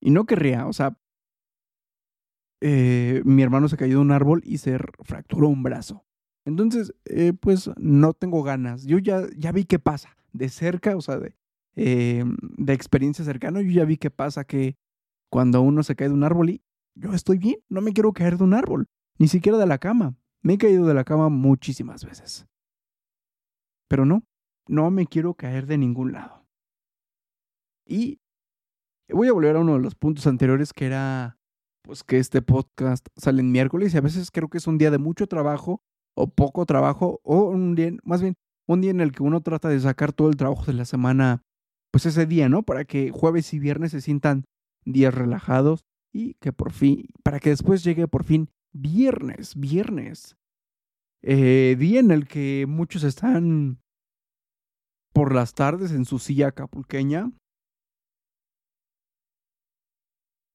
Y 0.00 0.10
no 0.10 0.24
querría, 0.24 0.66
o 0.66 0.72
sea, 0.72 0.96
eh, 2.60 3.22
mi 3.24 3.42
hermano 3.42 3.68
se 3.68 3.76
cayó 3.76 3.96
de 3.96 4.02
un 4.02 4.12
árbol 4.12 4.42
y 4.44 4.58
se 4.58 4.78
fracturó 5.02 5.48
un 5.48 5.62
brazo. 5.62 6.04
Entonces, 6.44 6.94
pues 7.40 7.70
no 7.76 8.12
tengo 8.12 8.44
ganas. 8.44 8.84
Yo 8.84 8.98
ya, 8.98 9.22
ya 9.36 9.50
vi 9.50 9.64
qué 9.64 9.80
pasa. 9.80 10.16
De 10.32 10.48
cerca, 10.48 10.96
o 10.96 11.00
sea, 11.00 11.18
de, 11.18 11.34
de 11.74 12.72
experiencia 12.72 13.24
cercana, 13.24 13.62
yo 13.62 13.70
ya 13.70 13.84
vi 13.84 13.96
qué 13.96 14.10
pasa 14.10 14.44
que 14.44 14.76
cuando 15.28 15.60
uno 15.60 15.82
se 15.82 15.96
cae 15.96 16.08
de 16.08 16.14
un 16.14 16.22
árbol 16.22 16.50
y 16.50 16.62
yo 16.94 17.12
estoy 17.12 17.38
bien, 17.38 17.56
no 17.68 17.80
me 17.80 17.92
quiero 17.92 18.12
caer 18.12 18.38
de 18.38 18.44
un 18.44 18.54
árbol, 18.54 18.88
ni 19.18 19.28
siquiera 19.28 19.58
de 19.58 19.66
la 19.66 19.78
cama. 19.78 20.16
Me 20.42 20.54
he 20.54 20.58
caído 20.58 20.86
de 20.86 20.94
la 20.94 21.04
cama 21.04 21.28
muchísimas 21.28 22.04
veces. 22.04 22.46
Pero 23.88 24.06
no, 24.06 24.22
no 24.66 24.90
me 24.90 25.06
quiero 25.06 25.34
caer 25.34 25.66
de 25.66 25.78
ningún 25.78 26.12
lado. 26.12 26.46
Y 27.84 28.20
voy 29.08 29.28
a 29.28 29.32
volver 29.32 29.56
a 29.56 29.60
uno 29.60 29.74
de 29.74 29.80
los 29.80 29.94
puntos 29.94 30.26
anteriores 30.26 30.72
que 30.72 30.86
era 30.86 31.38
pues 31.86 32.02
que 32.02 32.18
este 32.18 32.42
podcast 32.42 33.06
sale 33.16 33.40
en 33.40 33.52
miércoles 33.52 33.94
y 33.94 33.96
a 33.96 34.00
veces 34.00 34.30
creo 34.32 34.48
que 34.48 34.58
es 34.58 34.66
un 34.66 34.76
día 34.76 34.90
de 34.90 34.98
mucho 34.98 35.28
trabajo 35.28 35.80
o 36.16 36.26
poco 36.26 36.66
trabajo 36.66 37.20
o 37.22 37.44
un 37.44 37.76
día, 37.76 37.92
más 38.02 38.20
bien 38.20 38.34
un 38.66 38.80
día 38.80 38.90
en 38.90 39.00
el 39.00 39.12
que 39.12 39.22
uno 39.22 39.40
trata 39.40 39.68
de 39.68 39.78
sacar 39.78 40.12
todo 40.12 40.28
el 40.28 40.36
trabajo 40.36 40.64
de 40.64 40.72
la 40.72 40.84
semana 40.84 41.42
pues 41.92 42.04
ese 42.04 42.26
día, 42.26 42.48
¿no? 42.48 42.64
Para 42.64 42.84
que 42.84 43.12
jueves 43.12 43.54
y 43.54 43.60
viernes 43.60 43.92
se 43.92 44.00
sientan 44.00 44.44
días 44.84 45.14
relajados 45.14 45.84
y 46.12 46.34
que 46.34 46.52
por 46.52 46.72
fin, 46.72 47.06
para 47.22 47.38
que 47.38 47.50
después 47.50 47.84
llegue 47.84 48.08
por 48.08 48.24
fin 48.24 48.50
viernes, 48.72 49.54
viernes, 49.54 50.36
eh, 51.22 51.76
día 51.78 52.00
en 52.00 52.10
el 52.10 52.26
que 52.26 52.66
muchos 52.68 53.04
están 53.04 53.78
por 55.12 55.32
las 55.32 55.54
tardes 55.54 55.92
en 55.92 56.04
su 56.04 56.18
silla 56.18 56.48
acapulqueña. 56.48 57.30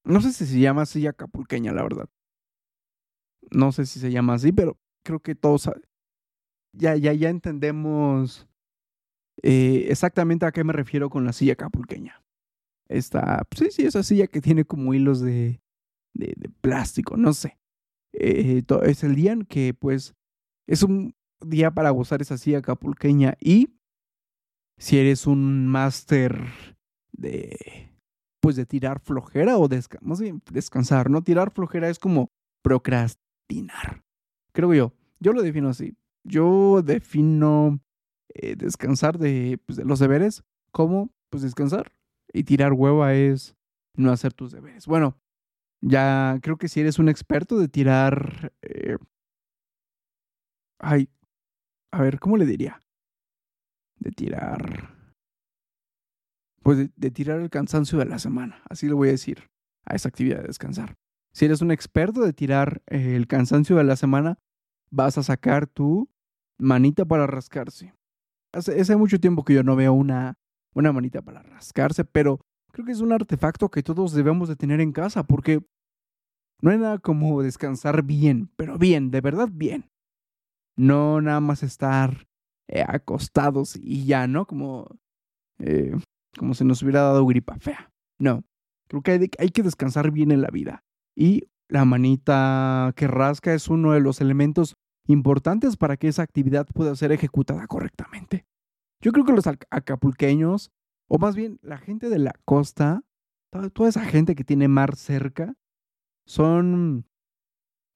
No 0.04 0.20
sé 0.20 0.32
si 0.32 0.46
se 0.46 0.58
llama 0.58 0.86
silla 0.86 1.10
acapulqueña, 1.10 1.72
la 1.72 1.82
verdad. 1.82 2.08
No 3.50 3.72
sé 3.72 3.86
si 3.86 4.00
se 4.00 4.10
llama 4.10 4.34
así, 4.34 4.52
pero 4.52 4.78
creo 5.04 5.20
que 5.20 5.34
todos 5.34 5.68
ya, 6.72 6.96
ya, 6.96 7.12
ya 7.12 7.28
entendemos 7.28 8.48
eh, 9.42 9.86
exactamente 9.88 10.46
a 10.46 10.52
qué 10.52 10.64
me 10.64 10.72
refiero 10.72 11.10
con 11.10 11.24
la 11.24 11.32
silla 11.32 11.54
acapulqueña. 11.54 12.22
Esta, 12.88 13.44
pues 13.48 13.60
sí, 13.60 13.70
sí, 13.70 13.86
esa 13.86 14.02
silla 14.02 14.26
que 14.26 14.40
tiene 14.40 14.64
como 14.64 14.94
hilos 14.94 15.20
de, 15.20 15.60
de, 16.14 16.34
plástico, 16.60 17.16
no 17.16 17.32
sé. 17.32 17.58
Eh, 18.12 18.62
es 18.82 19.04
el 19.04 19.14
día 19.14 19.32
en 19.32 19.44
que, 19.44 19.74
pues, 19.74 20.14
es 20.66 20.82
un 20.82 21.14
día 21.40 21.70
para 21.70 21.90
gozar 21.90 22.20
esa 22.22 22.36
silla 22.38 22.58
acapulqueña 22.58 23.36
y 23.40 23.68
si 24.78 24.98
eres 24.98 25.26
un 25.26 25.66
máster 25.66 26.44
de, 27.12 27.91
pues, 28.42 28.56
de 28.56 28.66
tirar 28.66 28.98
flojera 28.98 29.56
o 29.56 29.68
más 30.00 30.20
bien 30.20 30.42
descansar, 30.50 31.08
¿no? 31.08 31.22
Tirar 31.22 31.52
flojera 31.52 31.88
es 31.88 32.00
como 32.00 32.32
procrastinar, 32.60 34.02
creo 34.52 34.74
yo. 34.74 34.92
Yo 35.20 35.32
lo 35.32 35.42
defino 35.42 35.68
así. 35.68 35.96
Yo 36.24 36.82
defino 36.82 37.78
eh, 38.34 38.56
descansar 38.56 39.18
de, 39.18 39.60
pues, 39.64 39.76
de 39.76 39.84
los 39.84 40.00
deberes 40.00 40.42
como, 40.72 41.10
pues, 41.30 41.44
descansar 41.44 41.92
y 42.32 42.42
tirar 42.42 42.72
hueva 42.72 43.14
es 43.14 43.54
no 43.96 44.10
hacer 44.10 44.32
tus 44.32 44.50
deberes. 44.50 44.86
Bueno, 44.86 45.16
ya 45.80 46.40
creo 46.42 46.56
que 46.56 46.66
si 46.66 46.80
eres 46.80 46.98
un 46.98 47.08
experto 47.08 47.58
de 47.58 47.68
tirar... 47.68 48.52
Eh, 48.62 48.96
ay, 50.80 51.08
a 51.92 52.02
ver, 52.02 52.18
¿cómo 52.18 52.36
le 52.36 52.46
diría? 52.46 52.82
De 54.00 54.10
tirar... 54.10 55.01
Pues 56.62 56.90
de, 56.94 57.10
tirar 57.10 57.40
el 57.40 57.50
cansancio 57.50 57.98
de 57.98 58.04
la 58.04 58.18
semana, 58.18 58.62
así 58.68 58.86
lo 58.86 58.96
voy 58.96 59.08
a 59.08 59.12
decir, 59.12 59.50
a 59.84 59.94
esa 59.94 60.08
actividad 60.08 60.38
de 60.38 60.48
descansar. 60.48 60.94
Si 61.32 61.44
eres 61.44 61.60
un 61.60 61.70
experto 61.70 62.20
de 62.20 62.32
tirar 62.32 62.82
eh, 62.86 63.16
el 63.16 63.26
cansancio 63.26 63.76
de 63.76 63.84
la 63.84 63.96
semana, 63.96 64.38
vas 64.90 65.18
a 65.18 65.22
sacar 65.22 65.66
tu 65.66 66.08
manita 66.58 67.04
para 67.04 67.26
rascarse. 67.26 67.94
Hace, 68.52 68.80
hace 68.80 68.96
mucho 68.96 69.18
tiempo 69.18 69.44
que 69.44 69.54
yo 69.54 69.62
no 69.62 69.76
veo 69.76 69.92
una 69.92 70.36
una 70.74 70.92
manita 70.92 71.22
para 71.22 71.42
rascarse, 71.42 72.04
pero 72.04 72.40
creo 72.72 72.86
que 72.86 72.92
es 72.92 73.00
un 73.00 73.12
artefacto 73.12 73.70
que 73.70 73.82
todos 73.82 74.12
debemos 74.12 74.48
de 74.48 74.56
tener 74.56 74.80
en 74.80 74.92
casa 74.92 75.24
porque 75.24 75.64
no 76.60 76.70
hay 76.70 76.78
nada 76.78 76.98
como 76.98 77.42
descansar 77.42 78.02
bien, 78.02 78.50
pero 78.56 78.78
bien, 78.78 79.10
de 79.10 79.20
verdad 79.20 79.48
bien. 79.50 79.90
No 80.76 81.20
nada 81.20 81.40
más 81.40 81.62
estar 81.62 82.26
eh, 82.68 82.84
acostados 82.86 83.76
y 83.76 84.06
ya, 84.06 84.26
¿no? 84.26 84.46
Como, 84.46 84.86
eh, 85.58 85.94
como 86.36 86.54
si 86.54 86.64
nos 86.64 86.82
hubiera 86.82 87.02
dado 87.02 87.26
gripa 87.26 87.56
fea. 87.58 87.90
No, 88.18 88.44
creo 88.88 89.02
que 89.02 89.30
hay, 89.38 89.48
que 89.48 89.62
descansar 89.62 90.10
bien 90.10 90.30
en 90.30 90.42
la 90.42 90.48
vida. 90.48 90.84
Y 91.16 91.48
la 91.68 91.84
manita 91.84 92.92
que 92.96 93.06
rasca 93.06 93.54
es 93.54 93.68
uno 93.68 93.92
de 93.92 94.00
los 94.00 94.20
elementos 94.20 94.76
importantes 95.06 95.76
para 95.76 95.96
que 95.96 96.08
esa 96.08 96.22
actividad 96.22 96.66
pueda 96.66 96.94
ser 96.94 97.12
ejecutada 97.12 97.66
correctamente. 97.66 98.46
Yo 99.00 99.12
creo 99.12 99.24
que 99.24 99.32
los 99.32 99.46
acapulqueños, 99.46 100.70
o 101.08 101.18
más 101.18 101.34
bien 101.34 101.58
la 101.62 101.78
gente 101.78 102.08
de 102.08 102.18
la 102.18 102.34
costa, 102.44 103.02
toda, 103.50 103.88
esa 103.88 104.04
gente 104.04 104.34
que 104.34 104.44
tiene 104.44 104.68
mar 104.68 104.96
cerca, 104.96 105.54
son, 106.26 107.06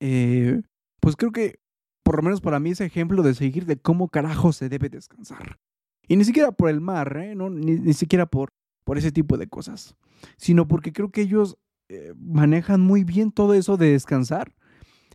eh, 0.00 0.62
pues 1.00 1.16
creo 1.16 1.30
que, 1.30 1.60
por 2.02 2.16
lo 2.16 2.22
menos 2.22 2.40
para 2.40 2.58
mí, 2.58 2.70
es 2.70 2.80
ejemplo 2.80 3.22
de 3.22 3.34
seguir 3.34 3.66
de 3.66 3.76
cómo 3.76 4.08
carajo 4.08 4.52
se 4.52 4.68
debe 4.68 4.88
descansar. 4.88 5.58
Y 6.08 6.16
ni 6.16 6.24
siquiera 6.24 6.52
por 6.52 6.70
el 6.70 6.80
mar, 6.80 7.16
¿eh? 7.16 7.34
no, 7.34 7.50
ni, 7.50 7.92
siquiera 7.92 8.26
por, 8.26 8.50
por 8.84 8.98
ese 8.98 9.12
tipo 9.12 9.36
de 9.36 9.48
cosas, 9.48 9.96
sino 10.36 10.68
porque 10.68 10.92
creo 10.92 11.10
que 11.10 11.22
ellos 11.22 11.58
eh, 11.88 12.14
manejan 12.16 12.80
muy 12.80 13.04
bien 13.04 13.32
todo 13.32 13.54
eso 13.54 13.76
de 13.76 13.92
descansar. 13.92 14.54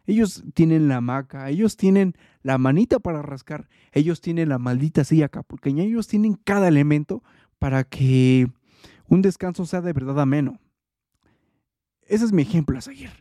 Ellos 0.05 0.43
tienen 0.53 0.87
la 0.87 0.97
hamaca, 0.97 1.49
ellos 1.49 1.77
tienen 1.77 2.15
la 2.41 2.57
manita 2.57 2.99
para 2.99 3.21
rascar, 3.21 3.69
ellos 3.91 4.19
tienen 4.19 4.49
la 4.49 4.57
maldita 4.57 5.03
silla 5.03 5.27
acapulqueña, 5.27 5.83
ellos 5.83 6.07
tienen 6.07 6.33
cada 6.33 6.67
elemento 6.67 7.23
para 7.59 7.83
que 7.83 8.47
un 9.07 9.21
descanso 9.21 9.65
sea 9.65 9.81
de 9.81 9.93
verdad 9.93 10.19
ameno. 10.19 10.59
Ese 12.01 12.25
es 12.25 12.33
mi 12.33 12.41
ejemplo 12.41 12.77
a 12.77 12.81
seguir. 12.81 13.11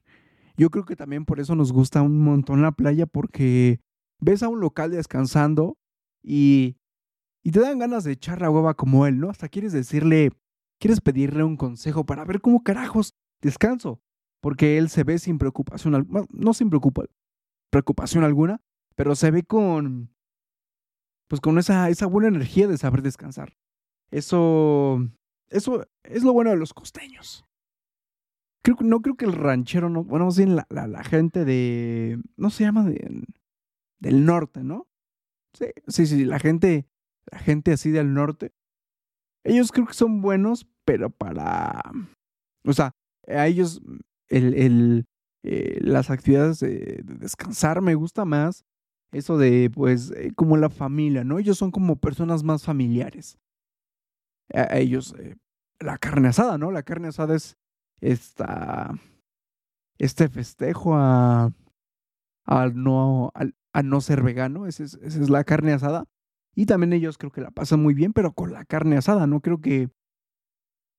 Yo 0.56 0.70
creo 0.70 0.84
que 0.84 0.96
también 0.96 1.24
por 1.24 1.38
eso 1.38 1.54
nos 1.54 1.72
gusta 1.72 2.02
un 2.02 2.18
montón 2.22 2.62
la 2.62 2.72
playa 2.72 3.06
porque 3.06 3.80
ves 4.18 4.42
a 4.42 4.48
un 4.48 4.60
local 4.60 4.90
descansando 4.90 5.76
y, 6.22 6.76
y 7.42 7.52
te 7.52 7.61
dan 7.61 7.78
ganas 7.78 8.04
de 8.04 8.12
echar 8.12 8.40
la 8.40 8.50
hueva 8.50 8.75
como 8.75 9.06
él, 9.06 9.18
¿no? 9.18 9.30
Hasta 9.30 9.49
quieres 9.49 9.73
decirle, 9.73 10.30
quieres 10.78 11.00
pedirle 11.00 11.44
un 11.44 11.56
consejo 11.56 12.04
para 12.04 12.25
ver 12.25 12.40
cómo 12.40 12.62
carajos 12.62 13.14
descanso 13.40 14.00
porque 14.40 14.78
él 14.78 14.88
se 14.88 15.04
ve 15.04 15.18
sin 15.18 15.38
preocupación, 15.38 16.09
no 16.30 16.54
sin 16.54 16.70
preocupación 16.70 18.25
alguna, 18.25 18.62
pero 18.97 19.14
se 19.14 19.30
ve 19.30 19.44
con, 19.44 20.14
pues 21.28 21.40
con 21.40 21.59
esa, 21.59 21.88
esa 21.90 22.06
buena 22.06 22.28
energía 22.28 22.66
de 22.66 22.78
saber 22.78 23.02
descansar. 23.02 23.56
Eso, 24.11 24.99
eso 25.49 25.87
es 26.02 26.25
lo 26.25 26.32
bueno 26.32 26.50
de 26.50 26.56
los 26.56 26.75
costeños. 26.75 27.44
No 28.80 29.00
creo 29.00 29.16
que 29.16 29.25
el 29.25 29.32
ranchero, 29.32 29.88
no, 29.88 30.04
bueno, 30.04 30.26
más 30.26 30.37
bien 30.37 30.54
la, 30.54 30.66
la, 30.68 31.04
gente 31.04 31.44
de, 31.44 32.20
no 32.37 32.50
se 32.50 32.64
llama 32.64 32.85
de, 32.85 33.25
del 33.99 34.25
norte, 34.25 34.62
¿no? 34.62 34.87
Sí, 35.54 35.66
sí, 35.88 36.06
sí, 36.06 36.25
la 36.25 36.38
gente, 36.38 36.87
la 37.30 37.38
gente 37.38 37.72
así 37.72 37.90
del 37.90 38.14
norte, 38.14 38.52
ellos 39.44 39.72
creo 39.72 39.87
que 39.87 39.94
son 39.94 40.20
buenos, 40.20 40.66
pero 40.84 41.10
para, 41.10 41.82
o 42.64 42.72
sea, 42.72 42.92
a 43.26 43.46
ellos 43.46 43.80
el, 44.28 44.54
el 44.54 45.06
eh, 45.42 45.78
las 45.80 46.10
actividades 46.10 46.60
de, 46.60 47.00
descansar 47.04 47.80
me 47.80 47.94
gusta 47.94 48.25
más, 48.25 48.64
eso 49.12 49.38
de, 49.38 49.70
pues, 49.70 50.10
eh, 50.12 50.32
como 50.34 50.56
la 50.56 50.68
familia, 50.68 51.25
¿no? 51.25 51.38
Ellos 51.38 51.58
son 51.58 51.70
como 51.70 51.96
personas 51.96 52.42
más 52.42 52.62
familiares. 52.62 53.38
A, 54.52 54.76
ellos, 54.76 55.14
eh, 55.18 55.37
la 55.80 55.96
carne 55.99 56.28
asada, 56.28 56.58
¿no? 56.58 56.70
La 56.70 56.82
carne 56.82 57.08
asada 57.08 57.34
es 57.34 57.56
esta, 58.00 58.94
este 59.99 60.28
festejo 60.28 60.94
a, 60.94 61.52
a 62.44 62.68
no, 62.68 63.32
a, 63.72 63.82
no 63.82 64.00
ser 64.00 64.22
vegano, 64.22 64.66
esa 64.66 64.84
es, 64.84 64.94
esa 64.94 65.22
es 65.22 65.30
la 65.30 65.44
carne 65.44 65.72
asada. 65.72 66.04
Y 66.54 66.66
también 66.66 66.92
ellos 66.92 67.19
creo 67.19 67.30
que 67.30 67.40
la 67.40 67.50
pasan 67.50 67.83
muy 67.83 67.95
bien, 67.95 68.12
pero 68.12 68.33
con 68.33 68.52
la 68.52 68.64
carne 68.64 68.97
asada, 68.97 69.26
no 69.26 69.40
creo 69.40 69.61
que, 69.61 69.88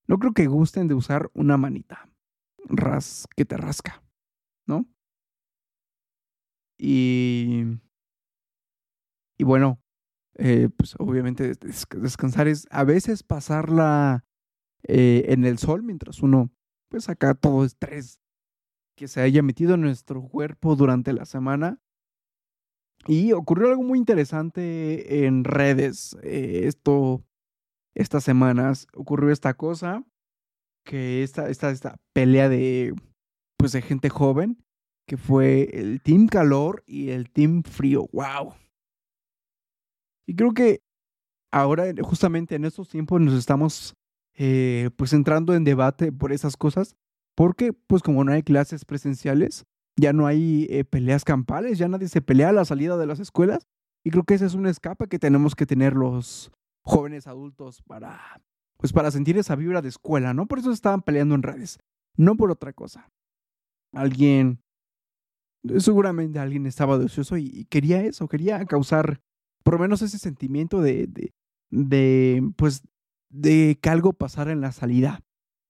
no 0.07 0.17
creo 0.17 0.33
que 0.33 0.47
gusten 0.47 0.87
de 0.87 0.93
usar 0.93 1.29
una 1.33 1.57
manita 1.57 2.09
ras, 2.65 3.27
que 3.35 3.45
te 3.45 3.57
rasca, 3.57 4.03
¿no? 4.65 4.87
Y, 6.77 7.63
y 9.37 9.43
bueno, 9.43 9.79
eh, 10.35 10.69
pues 10.75 10.95
obviamente 10.97 11.53
descansar 11.95 12.47
es 12.47 12.67
a 12.71 12.83
veces 12.83 13.21
pasarla 13.23 14.25
eh, 14.83 15.25
en 15.27 15.45
el 15.45 15.57
sol 15.59 15.83
mientras 15.83 16.23
uno 16.23 16.51
pues 16.89 17.05
saca 17.05 17.35
todo 17.35 17.65
estrés 17.65 18.19
que 18.95 19.07
se 19.07 19.21
haya 19.21 19.43
metido 19.43 19.75
en 19.75 19.81
nuestro 19.81 20.21
cuerpo 20.21 20.75
durante 20.75 21.13
la 21.13 21.25
semana. 21.25 21.79
Y 23.07 23.31
ocurrió 23.33 23.69
algo 23.69 23.83
muy 23.83 23.97
interesante 23.97 25.25
en 25.25 25.43
redes 25.43 26.15
eh, 26.23 26.61
esto, 26.65 27.23
estas 27.95 28.23
semanas. 28.23 28.87
Ocurrió 28.93 29.31
esta 29.31 29.55
cosa, 29.55 30.03
que 30.85 31.23
esta, 31.23 31.49
esta, 31.49 31.71
esta 31.71 31.97
pelea 32.13 32.49
de, 32.49 32.93
pues, 33.57 33.71
de 33.71 33.81
gente 33.81 34.09
joven, 34.09 34.63
que 35.07 35.17
fue 35.17 35.69
el 35.73 36.01
Team 36.01 36.27
Calor 36.27 36.83
y 36.85 37.09
el 37.09 37.29
Team 37.29 37.63
Frío. 37.63 38.07
¡Wow! 38.11 38.53
Y 40.27 40.35
creo 40.35 40.53
que 40.53 40.81
ahora, 41.51 41.85
justamente 42.01 42.55
en 42.55 42.65
estos 42.65 42.87
tiempos, 42.89 43.19
nos 43.19 43.33
estamos 43.33 43.95
eh, 44.35 44.89
pues 44.95 45.13
entrando 45.13 45.53
en 45.53 45.63
debate 45.63 46.11
por 46.11 46.31
esas 46.31 46.55
cosas. 46.55 46.95
Porque, 47.35 47.73
pues 47.73 48.03
como 48.03 48.23
no 48.23 48.31
hay 48.33 48.43
clases 48.43 48.85
presenciales, 48.85 49.65
ya 49.95 50.13
no 50.13 50.27
hay 50.27 50.67
eh, 50.69 50.83
peleas 50.83 51.23
campales, 51.23 51.77
ya 51.77 51.87
nadie 51.87 52.07
se 52.07 52.21
pelea 52.21 52.49
a 52.49 52.53
la 52.53 52.65
salida 52.65 52.97
de 52.97 53.05
las 53.05 53.19
escuelas. 53.19 53.67
Y 54.03 54.09
creo 54.09 54.23
que 54.23 54.33
ese 54.33 54.45
es 54.45 54.55
un 54.55 54.65
escape 54.65 55.07
que 55.07 55.19
tenemos 55.19 55.55
que 55.55 55.65
tener 55.65 55.93
los 55.93 56.51
jóvenes 56.83 57.27
adultos 57.27 57.81
para, 57.83 58.41
pues 58.77 58.93
para 58.93 59.11
sentir 59.11 59.37
esa 59.37 59.55
vibra 59.55 59.81
de 59.81 59.89
escuela, 59.89 60.33
¿no? 60.33 60.47
Por 60.47 60.59
eso 60.59 60.71
estaban 60.71 61.01
peleando 61.01 61.35
en 61.35 61.43
redes, 61.43 61.79
no 62.17 62.35
por 62.35 62.49
otra 62.49 62.73
cosa. 62.73 63.09
Alguien, 63.93 64.63
seguramente 65.77 66.39
alguien 66.39 66.65
estaba 66.65 66.97
deseoso 66.97 67.37
y, 67.37 67.65
quería 67.65 68.01
eso, 68.03 68.27
quería 68.27 68.65
causar 68.65 69.21
por 69.63 69.75
lo 69.75 69.79
menos 69.79 70.01
ese 70.01 70.17
sentimiento 70.17 70.81
de, 70.81 71.05
de, 71.05 71.33
de, 71.69 72.51
pues, 72.55 72.81
de 73.29 73.77
que 73.79 73.89
algo 73.89 74.13
pasara 74.13 74.51
en 74.51 74.61
la 74.61 74.71
salida. 74.71 75.21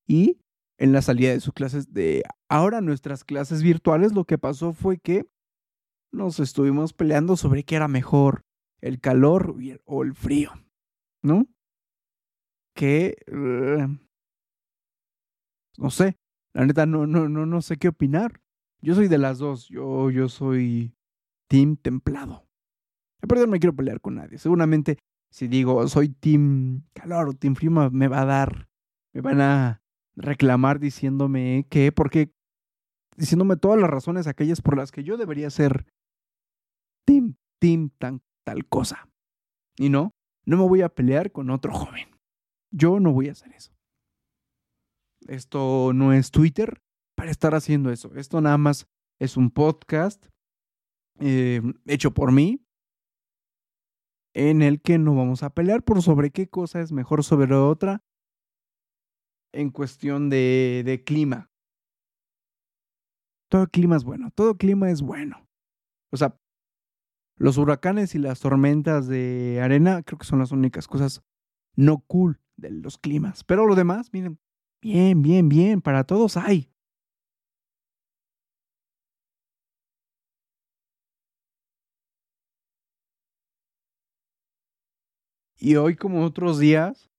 Y 0.07 0.41
en 0.77 0.93
la 0.93 1.01
salida 1.01 1.31
de 1.31 1.39
sus 1.39 1.53
clases 1.53 1.93
de 1.93 2.23
ahora 2.51 2.81
nuestras 2.81 3.23
clases 3.23 3.63
virtuales, 3.63 4.13
lo 4.13 4.25
que 4.25 4.37
pasó 4.37 4.73
fue 4.73 4.97
que 4.97 5.25
nos 6.11 6.39
estuvimos 6.41 6.91
peleando 6.91 7.37
sobre 7.37 7.63
qué 7.63 7.77
era 7.77 7.87
mejor, 7.87 8.41
el 8.81 8.99
calor 8.99 9.55
o 9.85 10.03
el 10.03 10.13
frío, 10.13 10.51
¿no? 11.23 11.47
Que 12.75 13.15
eh, 13.27 13.87
no 15.77 15.89
sé, 15.89 16.17
la 16.53 16.65
neta 16.65 16.85
no 16.85 17.07
no 17.07 17.29
no 17.29 17.45
no 17.45 17.61
sé 17.61 17.77
qué 17.77 17.87
opinar. 17.87 18.41
Yo 18.81 18.95
soy 18.95 19.07
de 19.07 19.17
las 19.17 19.37
dos, 19.37 19.69
yo 19.69 20.09
yo 20.09 20.27
soy 20.27 20.93
team 21.47 21.77
templado. 21.77 22.45
Aparte 23.21 23.45
no 23.45 23.51
me 23.51 23.59
quiero 23.59 23.75
pelear 23.75 24.01
con 24.01 24.15
nadie. 24.15 24.37
Seguramente 24.37 24.97
si 25.31 25.47
digo 25.47 25.87
soy 25.87 26.09
team 26.09 26.83
calor 26.93 27.29
o 27.29 27.33
team 27.33 27.55
frío 27.55 27.71
me 27.71 28.07
va 28.09 28.21
a 28.21 28.25
dar 28.25 28.67
me 29.13 29.21
van 29.21 29.39
a 29.39 29.81
reclamar 30.15 30.79
diciéndome 30.79 31.65
que, 31.69 31.91
porque, 31.91 32.31
diciéndome 33.17 33.57
todas 33.57 33.79
las 33.79 33.89
razones 33.89 34.27
aquellas 34.27 34.61
por 34.61 34.77
las 34.77 34.91
que 34.91 35.03
yo 35.03 35.17
debería 35.17 35.49
ser 35.49 35.85
team, 37.05 37.35
team, 37.59 37.89
tan, 37.97 38.21
tal 38.45 38.67
cosa. 38.67 39.09
Y 39.77 39.89
no, 39.89 40.11
no 40.45 40.57
me 40.57 40.67
voy 40.67 40.81
a 40.81 40.89
pelear 40.89 41.31
con 41.31 41.49
otro 41.49 41.73
joven. 41.73 42.09
Yo 42.71 42.99
no 42.99 43.11
voy 43.11 43.29
a 43.29 43.33
hacer 43.33 43.51
eso. 43.53 43.73
Esto 45.27 45.91
no 45.93 46.13
es 46.13 46.31
Twitter 46.31 46.81
para 47.15 47.31
estar 47.31 47.53
haciendo 47.53 47.91
eso. 47.91 48.13
Esto 48.15 48.41
nada 48.41 48.57
más 48.57 48.87
es 49.19 49.37
un 49.37 49.51
podcast 49.51 50.25
eh, 51.19 51.61
hecho 51.85 52.11
por 52.11 52.31
mí 52.31 52.65
en 54.33 54.61
el 54.61 54.81
que 54.81 54.97
no 54.97 55.15
vamos 55.15 55.43
a 55.43 55.53
pelear 55.53 55.83
por 55.83 56.01
sobre 56.01 56.31
qué 56.31 56.47
cosa 56.47 56.81
es 56.81 56.91
mejor 56.91 57.23
sobre 57.23 57.53
otra 57.53 58.03
en 59.53 59.69
cuestión 59.69 60.29
de, 60.29 60.83
de 60.85 61.03
clima. 61.03 61.50
Todo 63.51 63.67
clima 63.67 63.97
es 63.97 64.05
bueno, 64.05 64.31
todo 64.33 64.55
clima 64.55 64.89
es 64.91 65.01
bueno. 65.01 65.45
O 66.09 66.15
sea, 66.15 66.39
los 67.35 67.57
huracanes 67.57 68.15
y 68.15 68.19
las 68.19 68.39
tormentas 68.39 69.07
de 69.07 69.59
arena 69.61 70.03
creo 70.03 70.17
que 70.17 70.25
son 70.25 70.39
las 70.39 70.53
únicas 70.53 70.87
cosas 70.87 71.21
no 71.75 71.99
cool 72.07 72.39
de 72.55 72.71
los 72.71 72.97
climas. 72.97 73.43
Pero 73.43 73.67
lo 73.67 73.75
demás, 73.75 74.13
miren, 74.13 74.39
bien, 74.81 75.21
bien, 75.21 75.49
bien, 75.49 75.81
para 75.81 76.05
todos 76.05 76.37
hay. 76.37 76.71
Y 85.57 85.75
hoy, 85.75 85.97
como 85.97 86.23
otros 86.23 86.57
días, 86.57 87.11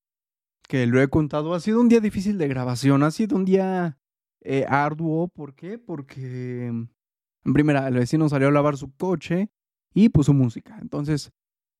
que 0.66 0.86
lo 0.86 0.98
he 1.02 1.08
contado, 1.08 1.52
ha 1.54 1.60
sido 1.60 1.78
un 1.78 1.90
día 1.90 2.00
difícil 2.00 2.38
de 2.38 2.48
grabación, 2.48 3.02
ha 3.02 3.10
sido 3.10 3.36
un 3.36 3.44
día 3.44 3.98
eh, 4.44 4.64
arduo. 4.68 5.28
¿Por 5.28 5.54
qué? 5.54 5.78
Porque, 5.78 6.66
en 6.66 7.52
primera, 7.52 7.88
el 7.88 7.94
vecino 7.94 8.28
salió 8.28 8.48
a 8.48 8.52
lavar 8.52 8.76
su 8.76 8.92
coche 8.96 9.50
y 9.94 10.08
puso 10.08 10.32
música. 10.32 10.78
Entonces, 10.80 11.32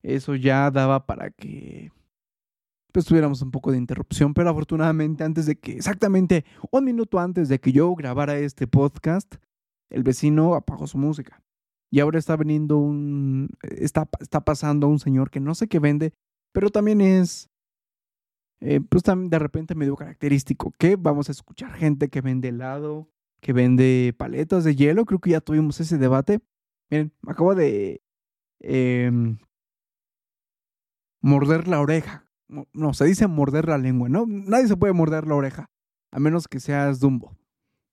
eso 0.03 0.35
ya 0.35 0.70
daba 0.70 1.07
para 1.07 1.31
que 1.31 1.90
pues 2.92 3.07
tuviéramos 3.07 3.40
un 3.40 3.51
poco 3.51 3.72
de 3.72 3.79
interrupción, 3.79 4.35
pero 4.35 4.51
afortunadamente 4.51 5.25
antes 5.25 5.46
de 5.46 5.59
que, 5.59 5.72
exactamente 5.72 6.44
un 6.70 6.85
minuto 6.85 7.18
antes 7.18 7.48
de 7.48 7.59
que 7.59 7.72
yo 7.72 7.94
grabara 7.94 8.37
este 8.37 8.66
podcast, 8.66 9.35
el 9.90 10.03
vecino 10.03 10.55
apagó 10.55 10.87
su 10.87 10.98
música. 10.98 11.42
Y 11.90 12.01
ahora 12.01 12.18
está 12.18 12.37
veniendo 12.37 12.79
un, 12.79 13.48
está, 13.62 14.09
está 14.20 14.42
pasando 14.42 14.88
un 14.88 14.98
señor 14.98 15.31
que 15.31 15.40
no 15.40 15.55
sé 15.55 15.68
qué 15.68 15.79
vende, 15.79 16.12
pero 16.53 16.70
también 16.70 17.01
es 17.01 17.48
eh, 18.64 18.81
pues 18.81 19.03
también 19.03 19.29
de 19.29 19.40
repente 19.40 19.75
medio 19.75 19.96
característico, 19.96 20.72
que 20.79 20.94
vamos 20.94 21.29
a 21.29 21.33
escuchar 21.33 21.72
gente 21.72 22.09
que 22.09 22.20
vende 22.20 22.51
helado, 22.51 23.11
que 23.40 23.53
vende 23.53 24.14
paletas 24.16 24.62
de 24.62 24.77
hielo, 24.77 25.05
creo 25.05 25.18
que 25.18 25.31
ya 25.31 25.40
tuvimos 25.40 25.81
ese 25.81 25.98
debate. 25.98 26.38
Miren, 26.88 27.12
me 27.22 27.33
acabo 27.33 27.57
de 27.57 28.03
em, 28.61 29.38
morder 31.20 31.66
la 31.66 31.81
oreja. 31.81 32.25
No, 32.72 32.94
se 32.94 33.05
dice 33.05 33.27
morder 33.27 33.66
la 33.66 33.79
lengua, 33.79 34.09
¿no? 34.09 34.27
Nadie 34.29 34.68
se 34.68 34.77
puede 34.77 34.92
morder 34.92 35.27
la 35.27 35.35
oreja, 35.35 35.68
a 36.12 36.20
menos 36.20 36.46
que 36.46 36.61
seas 36.61 37.01
Dumbo. 37.01 37.37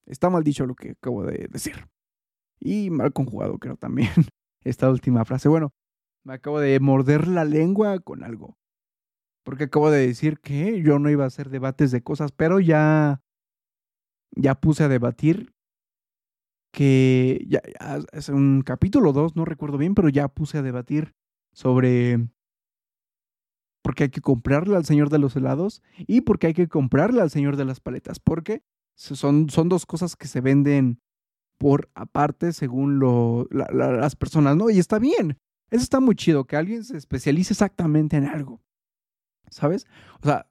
Está 0.05 0.29
mal 0.29 0.43
dicho 0.43 0.67
lo 0.67 0.75
que 0.75 0.91
acabo 0.91 1.23
de 1.23 1.47
decir. 1.49 1.87
Y 2.59 2.91
mal 2.91 3.11
conjugado, 3.11 3.57
creo 3.57 3.75
también, 3.75 4.11
esta 4.63 4.87
última 4.91 5.25
frase. 5.25 5.49
Bueno, 5.49 5.73
me 6.23 6.35
acabo 6.35 6.59
de 6.59 6.79
morder 6.79 7.27
la 7.27 7.43
lengua 7.43 7.97
con 8.01 8.23
algo 8.23 8.59
porque 9.49 9.63
acabo 9.63 9.89
de 9.89 10.05
decir 10.05 10.39
que 10.41 10.79
yo 10.83 10.99
no 10.99 11.09
iba 11.09 11.23
a 11.23 11.27
hacer 11.27 11.49
debates 11.49 11.89
de 11.89 12.03
cosas, 12.03 12.31
pero 12.31 12.59
ya, 12.59 13.23
ya 14.35 14.53
puse 14.53 14.83
a 14.83 14.87
debatir 14.87 15.55
que 16.71 17.43
ya, 17.47 17.59
es 18.11 18.29
un 18.29 18.61
capítulo 18.61 19.11
2, 19.11 19.35
no 19.35 19.45
recuerdo 19.45 19.79
bien, 19.79 19.95
pero 19.95 20.07
ya 20.07 20.27
puse 20.27 20.59
a 20.59 20.61
debatir 20.61 21.15
sobre 21.51 22.29
por 23.81 23.95
qué 23.95 24.03
hay 24.03 24.09
que 24.09 24.21
comprarle 24.21 24.75
al 24.75 24.85
señor 24.85 25.09
de 25.09 25.17
los 25.17 25.35
helados 25.35 25.81
y 25.97 26.21
por 26.21 26.37
qué 26.37 26.45
hay 26.45 26.53
que 26.53 26.67
comprarle 26.67 27.21
al 27.21 27.31
señor 27.31 27.55
de 27.55 27.65
las 27.65 27.79
paletas, 27.79 28.19
porque 28.19 28.61
son, 28.93 29.49
son 29.49 29.67
dos 29.67 29.87
cosas 29.87 30.15
que 30.15 30.27
se 30.27 30.41
venden 30.41 30.99
por 31.57 31.89
aparte 31.95 32.53
según 32.53 32.99
lo, 32.99 33.47
las 33.49 34.15
personas, 34.15 34.55
¿no? 34.55 34.69
Y 34.69 34.77
está 34.77 34.99
bien, 34.99 35.39
eso 35.71 35.81
está 35.81 35.99
muy 35.99 36.13
chido, 36.13 36.45
que 36.45 36.55
alguien 36.55 36.83
se 36.83 36.97
especialice 36.97 37.53
exactamente 37.53 38.15
en 38.15 38.25
algo. 38.27 38.61
¿Sabes? 39.49 39.87
O 40.21 40.25
sea, 40.25 40.47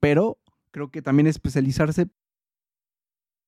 pero 0.00 0.38
creo 0.70 0.90
que 0.90 1.02
también 1.02 1.26
especializarse 1.26 2.08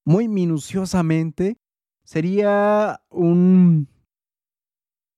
muy 0.04 0.28
minuciosamente 0.28 1.58
sería 2.04 3.02
un, 3.10 3.88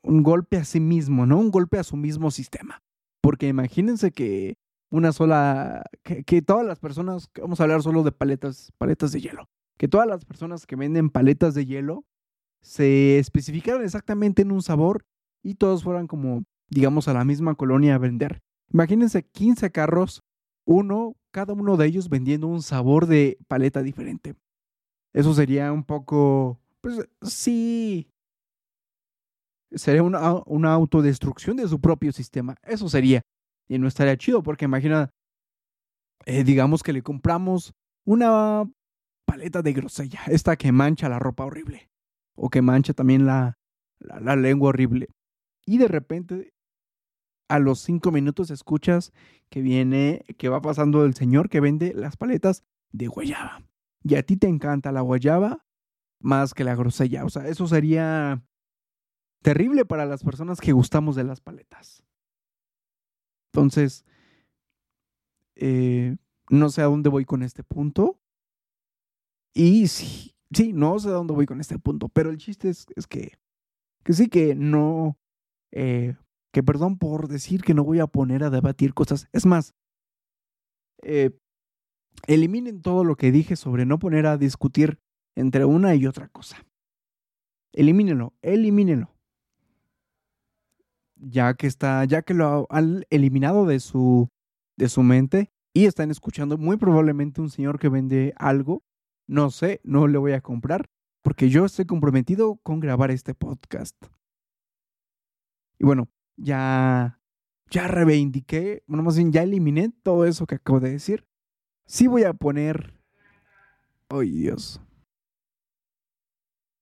un 0.03 0.23
golpe 0.23 0.59
a 0.59 0.65
sí 0.65 0.81
mismo, 0.81 1.27
¿no? 1.27 1.39
Un 1.39 1.51
golpe 1.51 1.79
a 1.79 1.85
su 1.85 1.97
mismo 1.97 2.31
sistema. 2.31 2.83
Porque 3.21 3.49
imagínense 3.49 4.13
que 4.13 4.59
una 4.91 5.13
sola, 5.13 5.85
que, 6.03 6.43
todas 6.43 6.65
las 6.67 6.79
personas, 6.79 7.31
vamos 7.41 7.59
a 7.59 7.65
hablar 7.65 7.83
solo 7.83 8.03
de 8.03 8.13
paletas, 8.13 8.73
paletas 8.79 9.13
de 9.13 9.21
hielo, 9.21 9.49
que 9.77 9.89
todas 9.89 10.07
las 10.07 10.25
personas 10.25 10.67
que 10.67 10.77
venden 10.77 11.11
paletas 11.11 11.55
de 11.55 11.67
hielo 11.67 12.05
se 12.63 13.19
especificaran 13.19 13.83
exactamente 13.83 14.43
en 14.43 14.53
un 14.53 14.63
sabor 14.63 15.05
y 15.43 15.55
todos 15.55 15.83
fueran 15.83 16.07
como, 16.07 16.45
digamos, 16.69 17.09
a 17.09 17.15
la 17.15 17.25
misma 17.25 17.55
colonia 17.55 17.97
a 17.97 17.99
vender. 17.99 18.43
Imagínense 18.75 19.23
15 19.23 19.71
carros, 19.71 20.25
uno, 20.67 21.15
cada 21.31 21.53
uno 21.53 21.77
de 21.77 21.87
ellos 21.87 22.09
vendiendo 22.09 22.49
un 22.49 22.61
sabor 22.61 23.07
de 23.07 23.39
paleta 23.47 23.83
diferente. 23.83 24.35
Eso 25.13 25.33
sería 25.33 25.73
un 25.73 25.85
poco, 25.85 26.61
pues 26.81 27.09
sí, 27.23 28.09
sería 29.71 30.03
una, 30.03 30.43
una 30.47 30.73
autodestrucción 30.73 31.57
de 31.57 31.69
su 31.69 31.81
propio 31.81 32.11
sistema. 32.11 32.57
Eso 32.65 32.89
sería. 32.89 33.23
Y 33.69 33.79
no 33.79 33.87
estaría 33.87 34.17
chido 34.17 34.43
porque 34.43 34.65
imagina, 34.65 35.11
eh, 36.27 36.43
digamos 36.43 36.83
que 36.83 36.93
le 36.93 37.03
compramos 37.03 37.75
una 38.05 38.69
paleta 39.25 39.63
de 39.63 39.73
grosella, 39.73 40.21
esta 40.27 40.57
que 40.57 40.73
mancha 40.73 41.09
la 41.09 41.21
ropa 41.21 41.45
horrible 41.45 41.89
o 42.37 42.51
que 42.51 42.61
mancha 42.61 42.93
también 42.93 43.25
la, 43.25 43.57
la, 44.01 44.35
lengua 44.35 44.71
horrible. 44.71 45.09
Y 45.65 45.79
de 45.79 45.87
repente, 45.87 46.54
a 47.49 47.59
los 47.59 47.81
cinco 47.81 48.11
minutos 48.11 48.51
escuchas 48.51 49.13
que 49.51 49.61
viene, 49.61 50.25
que 50.39 50.49
va 50.49 50.61
pasando 50.61 51.05
el 51.05 51.15
señor 51.15 51.49
que 51.49 51.61
vende 51.61 51.93
las 51.95 52.17
paletas 52.17 52.65
de 52.93 53.07
guayaba. 53.07 53.63
Y 54.03 54.17
a 54.17 54.23
ti 54.23 54.37
te 54.37 54.49
encanta 54.49 54.93
la 54.93 55.01
guayaba 55.01 55.65
más 56.21 56.55
que 56.55 56.65
la 56.65 56.75
grosella. 56.75 57.25
O 57.25 57.31
sea, 57.31 57.47
eso 57.49 57.67
sería 57.67 58.43
terrible 59.43 59.85
para 59.85 60.07
las 60.07 60.23
personas 60.23 60.61
que 60.61 60.73
gustamos 60.73 61.17
de 61.17 61.25
las 61.25 61.41
paletas. 61.41 62.03
Entonces, 63.53 64.05
eh, 65.55 66.17
no 66.51 66.71
sé 66.71 66.83
a 66.83 66.87
dónde 66.87 67.11
voy 67.11 67.25
con 67.25 67.43
este 67.43 67.63
punto. 67.63 68.19
Y 69.55 69.87
sí, 69.89 70.35
sí, 70.53 70.73
no 70.73 70.99
sé 70.99 71.09
a 71.09 71.13
dónde 71.13 71.35
voy 71.35 71.47
con 71.47 71.61
este 71.61 71.79
punto, 71.79 72.09
pero 72.09 72.31
el 72.31 72.39
chiste 72.39 72.71
es, 72.71 72.87
que, 73.09 73.39
que 74.03 74.13
sí 74.13 74.29
que 74.29 74.55
no, 74.55 75.17
eh, 75.71 76.17
que 76.55 76.63
perdón 76.63 76.99
por 76.99 77.27
decir 77.27 77.63
que 77.63 77.75
no 77.75 77.83
voy 77.83 77.99
a 77.99 78.07
poner 78.07 78.45
a 78.45 78.51
debatir 78.51 78.95
cosas. 78.95 79.29
Es 79.33 79.45
más, 79.45 79.75
eh, 81.03 81.37
eliminen 82.29 82.81
todo 82.81 83.03
lo 83.03 83.17
que 83.17 83.33
dije 83.33 83.57
sobre 83.57 83.85
no 83.85 83.99
poner 83.99 84.27
a 84.27 84.39
discutir 84.39 85.01
entre 85.35 85.65
una 85.65 85.97
y 85.97 86.07
otra 86.07 86.29
cosa. 86.29 86.65
Elimínenlo, 87.73 88.35
elimínenlo 88.41 89.15
ya 91.17 91.55
que 91.55 91.67
está, 91.67 92.05
ya 92.05 92.23
que 92.23 92.35
lo 92.35 92.67
han 92.71 93.05
eliminado 93.11 93.67
de 93.67 93.81
su, 93.81 94.29
de 94.77 94.89
su 94.89 95.03
mente 95.03 95.51
y 95.73 95.87
están 95.87 96.11
escuchando 96.11 96.57
muy 96.57 96.77
probablemente 96.77 97.41
un 97.41 97.51
señor 97.51 97.79
que 97.81 97.89
vende 97.89 98.33
algo. 98.37 98.83
No 99.27 99.51
sé, 99.51 99.81
no 99.83 100.07
le 100.07 100.19
voy 100.19 100.33
a 100.33 100.41
comprar 100.41 100.87
porque 101.23 101.49
yo 101.49 101.65
estoy 101.65 101.87
comprometido 101.87 102.61
con 102.63 102.79
grabar 102.79 103.11
este 103.11 103.35
podcast. 103.35 103.97
Y 105.79 105.85
bueno, 105.85 106.09
ya, 106.37 107.21
ya 107.71 107.89
reivindiqué, 107.89 108.83
bueno, 108.87 109.03
más 109.03 109.17
bien 109.17 109.33
ya 109.33 109.43
eliminé 109.43 109.91
todo 110.03 110.25
eso 110.25 110.47
que 110.47 110.57
acabo 110.57 110.81
de 110.81 110.91
decir. 110.91 111.27
Sí 111.87 112.07
voy 112.07 112.25
a 112.25 112.33
poner, 112.33 112.95
ay 114.09 114.31
Dios, 114.31 114.81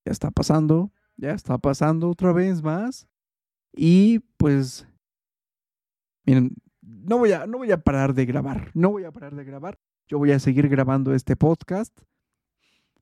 ya 0.04 0.12
está 0.12 0.30
pasando, 0.30 0.92
ya 1.16 1.32
está 1.32 1.58
pasando 1.58 2.10
otra 2.10 2.32
vez 2.32 2.62
más. 2.62 3.08
Y 3.74 4.20
pues, 4.36 4.86
miren, 6.24 6.54
no 6.80 7.18
voy, 7.18 7.32
a, 7.32 7.46
no 7.46 7.58
voy 7.58 7.72
a 7.72 7.78
parar 7.78 8.14
de 8.14 8.26
grabar, 8.26 8.70
no 8.74 8.90
voy 8.90 9.04
a 9.04 9.12
parar 9.12 9.34
de 9.34 9.44
grabar. 9.44 9.78
Yo 10.08 10.18
voy 10.18 10.32
a 10.32 10.38
seguir 10.38 10.68
grabando 10.68 11.14
este 11.14 11.36
podcast 11.36 11.96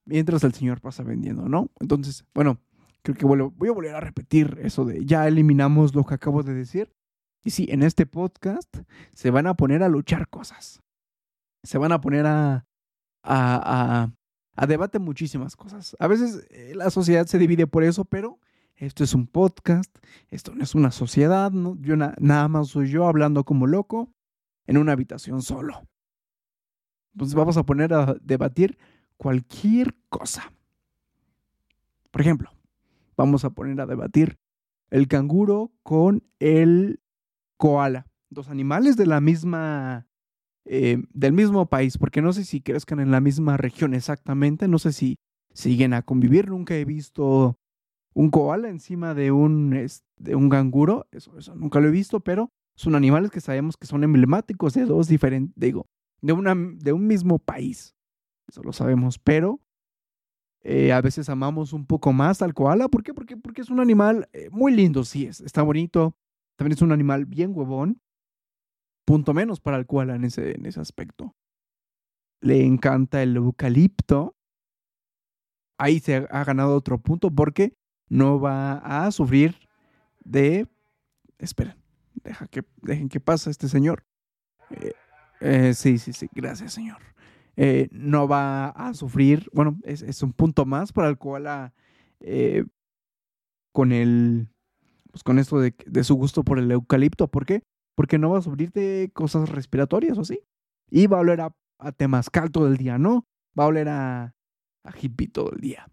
mientras 0.04 0.44
el 0.44 0.52
Señor 0.52 0.80
pasa 0.80 1.02
vendiendo, 1.02 1.48
¿no? 1.48 1.70
Entonces, 1.80 2.24
bueno, 2.34 2.58
creo 3.02 3.16
que 3.16 3.26
voy 3.26 3.68
a 3.68 3.72
volver 3.72 3.94
a 3.94 4.00
repetir 4.00 4.58
eso 4.62 4.84
de 4.84 5.04
ya 5.04 5.26
eliminamos 5.26 5.94
lo 5.94 6.04
que 6.04 6.14
acabo 6.14 6.42
de 6.42 6.54
decir. 6.54 6.92
Y 7.42 7.50
sí, 7.50 7.66
en 7.70 7.82
este 7.82 8.06
podcast 8.06 8.68
se 9.14 9.30
van 9.30 9.46
a 9.46 9.54
poner 9.54 9.82
a 9.82 9.88
luchar 9.88 10.28
cosas. 10.28 10.82
Se 11.62 11.78
van 11.78 11.92
a 11.92 12.00
poner 12.00 12.26
a, 12.26 12.66
a, 13.22 14.02
a, 14.02 14.12
a 14.54 14.66
debate 14.66 14.98
muchísimas 14.98 15.56
cosas. 15.56 15.96
A 15.98 16.06
veces 16.06 16.46
eh, 16.50 16.74
la 16.74 16.90
sociedad 16.90 17.26
se 17.26 17.38
divide 17.38 17.66
por 17.66 17.82
eso, 17.82 18.04
pero 18.04 18.38
esto 18.76 19.04
es 19.04 19.14
un 19.14 19.26
podcast, 19.26 19.94
esto 20.30 20.54
no 20.54 20.62
es 20.62 20.74
una 20.74 20.90
sociedad, 20.90 21.50
¿no? 21.50 21.76
Yo 21.80 21.96
nada 21.96 22.48
más 22.48 22.68
soy 22.68 22.88
yo 22.88 23.06
hablando 23.06 23.44
como 23.44 23.66
loco 23.66 24.12
en 24.66 24.78
una 24.78 24.92
habitación 24.92 25.42
solo. 25.42 25.86
Entonces 27.14 27.34
vamos 27.34 27.56
a 27.56 27.64
poner 27.64 27.92
a 27.92 28.14
debatir 28.22 28.78
cualquier 29.16 29.94
cosa. 30.08 30.52
Por 32.10 32.20
ejemplo, 32.20 32.50
vamos 33.20 33.44
a 33.44 33.50
poner 33.50 33.78
a 33.83 33.87
debatir 33.87 34.38
el 34.90 35.06
canguro 35.06 35.72
con 35.83 36.24
el 36.38 37.00
koala. 37.59 38.06
Dos 38.30 38.48
animales 38.48 38.96
de 38.96 39.04
la 39.04 39.20
misma, 39.20 40.09
eh, 40.64 41.02
del 41.12 41.35
mismo 41.35 41.68
país, 41.68 41.98
porque 41.98 42.22
no 42.22 42.33
sé 42.33 42.44
si 42.44 42.62
crezcan 42.62 42.98
en 42.98 43.11
la 43.11 43.20
misma 43.20 43.59
región 43.59 43.92
exactamente, 43.92 44.68
no 44.68 44.78
sé 44.78 44.92
si 44.92 45.18
siguen 45.52 45.92
a 45.92 46.02
convivir, 46.02 46.48
nunca 46.48 46.74
he 46.74 46.87
visto 46.87 47.59
un 48.14 48.30
koala 48.30 48.70
encima 48.70 49.12
de 49.14 49.33
un, 49.33 49.87
de 50.16 50.35
un 50.35 50.48
canguro, 50.48 51.06
eso, 51.12 51.37
eso 51.37 51.54
nunca 51.54 51.78
lo 51.80 51.88
he 51.88 51.92
visto, 51.92 52.20
pero 52.20 52.50
son 52.74 52.94
animales 52.94 53.30
que 53.30 53.42
sabemos 53.42 53.76
que 53.76 53.87
son 53.87 54.02
emblemáticos 54.02 54.72
de 54.72 54.87
dos 54.87 55.09
diferentes, 55.09 55.54
digo, 55.56 55.87
de, 56.22 56.33
una, 56.33 56.54
de 56.54 56.92
un 56.94 57.06
mismo 57.06 57.38
país. 57.38 57.94
Eso 58.48 58.62
lo 58.62 58.72
sabemos, 58.72 59.18
pero 59.18 59.61
eh, 60.62 60.92
a 60.92 61.00
veces 61.00 61.28
amamos 61.28 61.72
un 61.72 61.86
poco 61.86 62.12
más 62.12 62.42
al 62.42 62.54
koala. 62.54 62.88
¿Por 62.88 63.02
qué? 63.02 63.14
Porque, 63.14 63.36
porque 63.36 63.62
es 63.62 63.70
un 63.70 63.80
animal 63.80 64.28
eh, 64.32 64.48
muy 64.50 64.74
lindo, 64.74 65.04
sí 65.04 65.26
es, 65.26 65.40
está 65.40 65.62
bonito. 65.62 66.16
También 66.56 66.74
es 66.74 66.82
un 66.82 66.92
animal 66.92 67.24
bien 67.24 67.52
huevón. 67.54 68.00
Punto 69.06 69.32
menos 69.32 69.60
para 69.60 69.78
el 69.78 69.86
koala 69.86 70.14
en 70.14 70.24
ese, 70.24 70.56
en 70.56 70.66
ese 70.66 70.80
aspecto. 70.80 71.34
Le 72.40 72.64
encanta 72.64 73.22
el 73.22 73.36
eucalipto. 73.36 74.36
Ahí 75.78 76.00
se 76.00 76.16
ha 76.16 76.44
ganado 76.44 76.76
otro 76.76 76.98
punto 76.98 77.30
porque 77.30 77.74
no 78.08 78.38
va 78.38 79.06
a 79.06 79.10
sufrir 79.10 79.56
de... 80.22 80.68
Esperen, 81.38 81.76
deja 82.22 82.46
que, 82.48 82.62
dejen 82.82 83.08
que 83.08 83.20
pase 83.20 83.50
este 83.50 83.66
señor. 83.66 84.04
Eh, 84.70 84.92
eh, 85.40 85.74
sí, 85.74 85.98
sí, 85.98 86.12
sí, 86.12 86.28
gracias 86.32 86.74
señor. 86.74 86.98
Eh, 87.62 87.88
no 87.92 88.26
va 88.26 88.68
a 88.70 88.94
sufrir, 88.94 89.50
bueno, 89.52 89.78
es, 89.82 90.22
un 90.22 90.32
punto 90.32 90.64
más 90.64 90.94
para 90.94 91.10
el 91.10 91.18
cual 91.18 91.72
con 93.72 93.92
el, 93.92 94.48
pues 95.10 95.22
con 95.22 95.38
esto 95.38 95.60
de, 95.60 96.04
su 96.04 96.14
gusto 96.14 96.42
por 96.42 96.58
el 96.58 96.70
eucalipto. 96.70 97.28
¿Por 97.28 97.44
qué? 97.44 97.62
Porque 97.94 98.16
no 98.16 98.30
va 98.30 98.38
a 98.38 98.42
sufrir 98.42 98.72
de 98.72 99.10
cosas 99.12 99.50
respiratorias 99.50 100.16
o 100.16 100.22
así. 100.22 100.40
Y 100.88 101.06
va 101.06 101.18
a 101.18 101.20
oler 101.20 101.42
a, 101.42 101.54
a 101.78 101.92
temazcal 101.92 102.50
todo 102.50 102.66
el 102.66 102.78
día, 102.78 102.96
¿no? 102.96 103.26
Va 103.58 103.64
a 103.64 103.66
oler 103.68 103.90
a, 103.90 104.34
a 104.84 104.92
hippie 104.98 105.28
todo 105.28 105.52
el 105.52 105.60
día. 105.60 105.86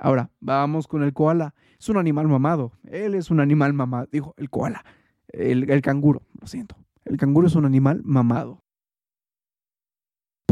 Ahora, 0.00 0.30
vamos 0.40 0.88
con 0.88 1.02
el 1.02 1.12
koala. 1.12 1.54
Es 1.78 1.90
un 1.90 1.98
animal 1.98 2.28
mamado. 2.28 2.72
Él 2.84 3.14
es 3.14 3.30
un 3.30 3.40
animal 3.40 3.74
mamado. 3.74 4.08
Dijo, 4.10 4.32
el 4.38 4.48
koala. 4.48 4.86
El, 5.28 5.70
el 5.70 5.82
canguro, 5.82 6.22
lo 6.40 6.46
siento. 6.46 6.76
El 7.04 7.18
canguro 7.18 7.46
es 7.46 7.56
un 7.56 7.66
animal 7.66 8.00
mamado. 8.04 8.64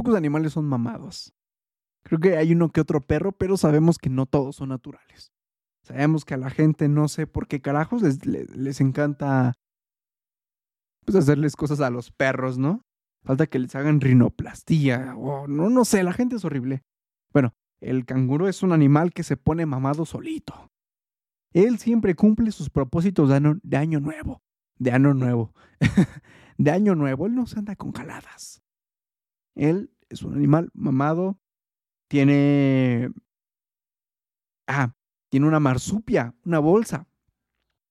Pocos 0.07 0.19
animales 0.19 0.53
son 0.53 0.67
mamados. 0.67 1.35
Creo 2.05 2.21
que 2.21 2.37
hay 2.37 2.53
uno 2.53 2.71
que 2.71 2.81
otro 2.81 3.01
perro, 3.01 3.33
pero 3.33 3.57
sabemos 3.57 3.99
que 3.99 4.09
no 4.09 4.27
todos 4.27 4.55
son 4.55 4.69
naturales. 4.69 5.33
Sabemos 5.83 6.25
que 6.25 6.35
a 6.35 6.37
la 6.37 6.49
gente 6.49 6.89
no 6.89 7.09
sé 7.09 7.27
por 7.27 7.49
qué 7.49 7.61
carajos 7.61 8.03
les, 8.03 8.25
les, 8.25 8.81
encanta 8.81 9.55
pues 11.05 11.17
hacerles 11.17 11.57
cosas 11.57 11.81
a 11.81 11.91
los 11.91 12.13
perros, 12.13 12.57
¿no? 12.57 12.83
Falta 13.25 13.49
que 13.49 13.59
les 13.59 13.75
hagan 13.75 14.01
rinoplastía 14.01 15.17
o 15.17 15.49
no, 15.49 15.71
no 15.71 15.85
sé, 15.85 16.05
la 16.05 16.13
gente 16.13 16.37
es 16.37 16.45
horrible. 16.45 16.83
Bueno, 17.33 17.53
el 17.81 18.05
canguro 18.05 18.47
es 18.47 18.63
un 18.63 18.71
animal 18.71 19.13
que 19.13 19.25
se 19.25 19.37
pone 19.37 19.67
mamado 19.67 20.07
solito. 20.07 20.71
Él 21.53 21.79
siempre 21.79 22.15
cumple 22.15 22.53
sus 22.53 22.71
propósitos 22.71 23.29
de 23.29 23.77
año, 23.77 23.99
nuevo. 23.99 24.41
De 24.79 24.93
año 24.93 25.15
nuevo. 25.15 25.53
de 26.59 26.71
año 26.71 26.95
nuevo. 26.95 27.27
Él 27.27 27.35
no 27.35 27.49
se 27.49 27.59
anda 27.59 27.75
con 27.75 27.91
caladas. 27.91 28.63
Él 29.57 29.91
es 30.09 30.23
un 30.23 30.35
animal 30.35 30.71
mamado. 30.75 31.39
Tiene... 32.09 33.11
Ah, 34.67 34.95
tiene 35.31 35.47
una 35.47 35.61
marsupia, 35.61 36.35
una 36.45 36.59
bolsa. 36.59 37.09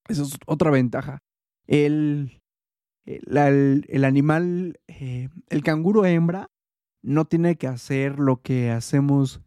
Esa 0.08 0.24
es 0.24 0.38
otra 0.46 0.72
ventaja. 0.72 1.20
El, 1.68 2.42
el, 3.06 4.04
animal, 4.04 4.80
eh, 4.88 5.30
el 5.50 5.64
canguro 5.64 6.06
hembra, 6.06 6.52
no 7.02 7.26
tiene 7.26 7.56
que 7.56 7.68
hacer 7.68 8.20
lo 8.20 8.42
que 8.42 8.72
hacemos 8.72 9.42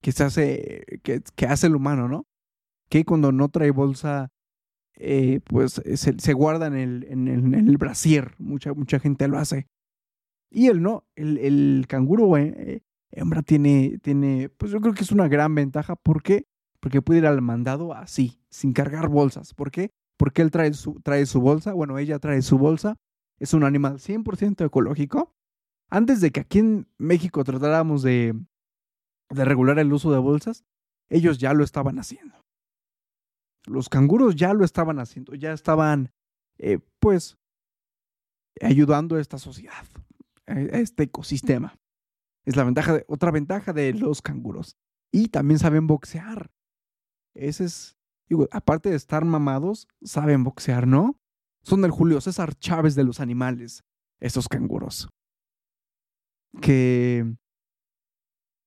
que 0.00 0.12
se 0.12 0.24
hace, 0.24 1.00
que, 1.02 1.46
hace 1.46 1.66
el 1.66 1.74
humano, 1.74 2.08
¿no? 2.08 2.26
Que 2.88 3.04
cuando 3.04 3.32
no 3.32 3.48
trae 3.48 3.70
bolsa, 3.70 4.30
eh, 4.94 5.40
pues 5.44 5.82
se, 5.94 6.18
se, 6.18 6.32
guarda 6.32 6.66
en 6.66 6.76
el, 6.76 7.06
en, 7.08 7.28
el, 7.28 7.54
en 7.54 7.68
el 7.68 7.76
brasier. 7.76 8.34
Mucha, 8.38 8.72
mucha 8.72 9.00
gente 9.00 9.26
lo 9.28 9.38
hace. 9.38 9.66
Y 10.50 10.68
él 10.68 10.82
no, 10.82 11.06
el, 11.14 11.38
el 11.38 11.84
canguro 11.88 12.36
eh, 12.36 12.82
hembra 13.10 13.42
tiene, 13.42 13.98
tiene, 14.02 14.48
pues 14.48 14.72
yo 14.72 14.80
creo 14.80 14.94
que 14.94 15.02
es 15.02 15.12
una 15.12 15.28
gran 15.28 15.54
ventaja. 15.54 15.96
¿Por 15.96 16.22
qué? 16.22 16.46
Porque 16.80 17.02
puede 17.02 17.20
ir 17.20 17.26
al 17.26 17.42
mandado 17.42 17.92
así, 17.92 18.40
sin 18.50 18.72
cargar 18.72 19.08
bolsas. 19.08 19.54
¿Por 19.54 19.70
qué? 19.70 19.92
Porque 20.16 20.42
él 20.42 20.50
trae 20.50 20.72
su, 20.74 21.00
trae 21.00 21.26
su 21.26 21.40
bolsa, 21.40 21.72
bueno, 21.72 21.98
ella 21.98 22.18
trae 22.18 22.42
su 22.42 22.58
bolsa. 22.58 22.96
Es 23.38 23.54
un 23.54 23.64
animal 23.64 23.98
100% 23.98 24.64
ecológico. 24.64 25.34
Antes 25.90 26.20
de 26.20 26.30
que 26.32 26.40
aquí 26.40 26.58
en 26.58 26.88
México 26.98 27.44
tratáramos 27.44 28.02
de, 28.02 28.34
de 29.30 29.44
regular 29.44 29.78
el 29.78 29.92
uso 29.92 30.12
de 30.12 30.18
bolsas, 30.18 30.64
ellos 31.08 31.38
ya 31.38 31.54
lo 31.54 31.64
estaban 31.64 31.98
haciendo. 31.98 32.44
Los 33.66 33.88
canguros 33.88 34.34
ya 34.36 34.54
lo 34.54 34.64
estaban 34.64 34.98
haciendo, 34.98 35.34
ya 35.34 35.52
estaban, 35.52 36.12
eh, 36.58 36.78
pues, 36.98 37.38
ayudando 38.60 39.16
a 39.16 39.20
esta 39.20 39.38
sociedad, 39.38 39.86
este 40.48 41.04
ecosistema. 41.04 41.78
Es 42.44 42.56
la 42.56 42.64
ventaja, 42.64 42.94
de, 42.94 43.04
otra 43.08 43.30
ventaja 43.30 43.72
de 43.72 43.92
los 43.92 44.22
canguros. 44.22 44.76
Y 45.12 45.28
también 45.28 45.58
saben 45.58 45.86
boxear. 45.86 46.50
Ese 47.34 47.64
es, 47.64 47.96
digo, 48.28 48.48
aparte 48.50 48.90
de 48.90 48.96
estar 48.96 49.24
mamados, 49.24 49.86
saben 50.02 50.44
boxear, 50.44 50.86
¿no? 50.86 51.18
Son 51.62 51.84
el 51.84 51.90
Julio 51.90 52.20
César 52.20 52.54
Chávez 52.54 52.94
de 52.94 53.04
los 53.04 53.20
animales, 53.20 53.84
esos 54.20 54.48
canguros. 54.48 55.08
Que 56.62 57.36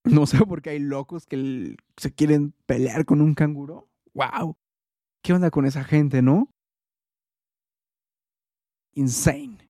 no 0.03 0.25
sé 0.25 0.39
por 0.45 0.61
qué 0.61 0.71
hay 0.71 0.79
locos 0.79 1.25
que 1.25 1.75
se 1.97 2.13
quieren 2.13 2.53
pelear 2.65 3.05
con 3.05 3.21
un 3.21 3.33
canguro. 3.33 3.89
¡Wow! 4.13 4.57
¿Qué 5.23 5.33
onda 5.33 5.51
con 5.51 5.65
esa 5.65 5.83
gente, 5.83 6.21
no? 6.21 6.51
Insane. 8.93 9.69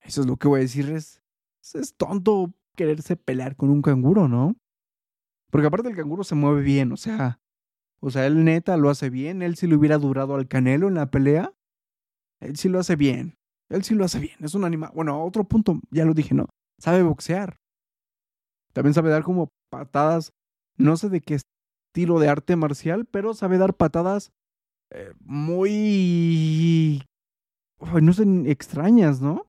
Eso 0.00 0.20
es 0.20 0.26
lo 0.26 0.36
que 0.36 0.48
voy 0.48 0.60
a 0.60 0.62
decirles. 0.62 1.23
Es 1.72 1.94
tonto 1.96 2.52
quererse 2.76 3.16
pelear 3.16 3.56
con 3.56 3.70
un 3.70 3.80
canguro, 3.80 4.28
¿no? 4.28 4.56
Porque 5.50 5.68
aparte 5.68 5.88
el 5.88 5.96
canguro 5.96 6.24
se 6.24 6.34
mueve 6.34 6.62
bien, 6.62 6.92
o 6.92 6.96
sea, 6.96 7.40
o 8.00 8.10
sea, 8.10 8.26
él 8.26 8.44
neta 8.44 8.76
lo 8.76 8.90
hace 8.90 9.08
bien, 9.08 9.40
él 9.40 9.56
si 9.56 9.66
le 9.66 9.76
hubiera 9.76 9.98
durado 9.98 10.34
al 10.34 10.48
canelo 10.48 10.88
en 10.88 10.94
la 10.94 11.10
pelea, 11.10 11.54
él 12.40 12.56
sí 12.56 12.68
lo 12.68 12.80
hace 12.80 12.96
bien, 12.96 13.36
él 13.70 13.84
sí 13.84 13.94
lo 13.94 14.04
hace 14.04 14.18
bien, 14.18 14.36
es 14.40 14.54
un 14.54 14.64
animal, 14.64 14.90
bueno, 14.94 15.24
otro 15.24 15.44
punto, 15.44 15.80
ya 15.90 16.04
lo 16.04 16.12
dije, 16.12 16.34
¿no? 16.34 16.48
Sabe 16.78 17.02
boxear, 17.02 17.56
también 18.72 18.94
sabe 18.94 19.10
dar 19.10 19.22
como 19.22 19.48
patadas, 19.70 20.32
no 20.76 20.96
sé 20.96 21.08
de 21.08 21.20
qué 21.20 21.36
estilo 21.94 22.18
de 22.18 22.28
arte 22.28 22.56
marcial, 22.56 23.06
pero 23.06 23.32
sabe 23.32 23.56
dar 23.56 23.74
patadas 23.74 24.32
eh, 24.90 25.12
muy... 25.20 27.02
no 28.02 28.12
sé, 28.12 28.24
extrañas, 28.50 29.20
¿no? 29.20 29.46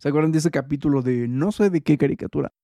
¿Se 0.00 0.08
acuerdan 0.08 0.32
de 0.32 0.38
ese 0.38 0.50
capítulo 0.50 1.02
de 1.02 1.28
no 1.28 1.52
sé 1.52 1.68
de 1.68 1.82
qué 1.82 1.98
caricatura? 1.98 2.54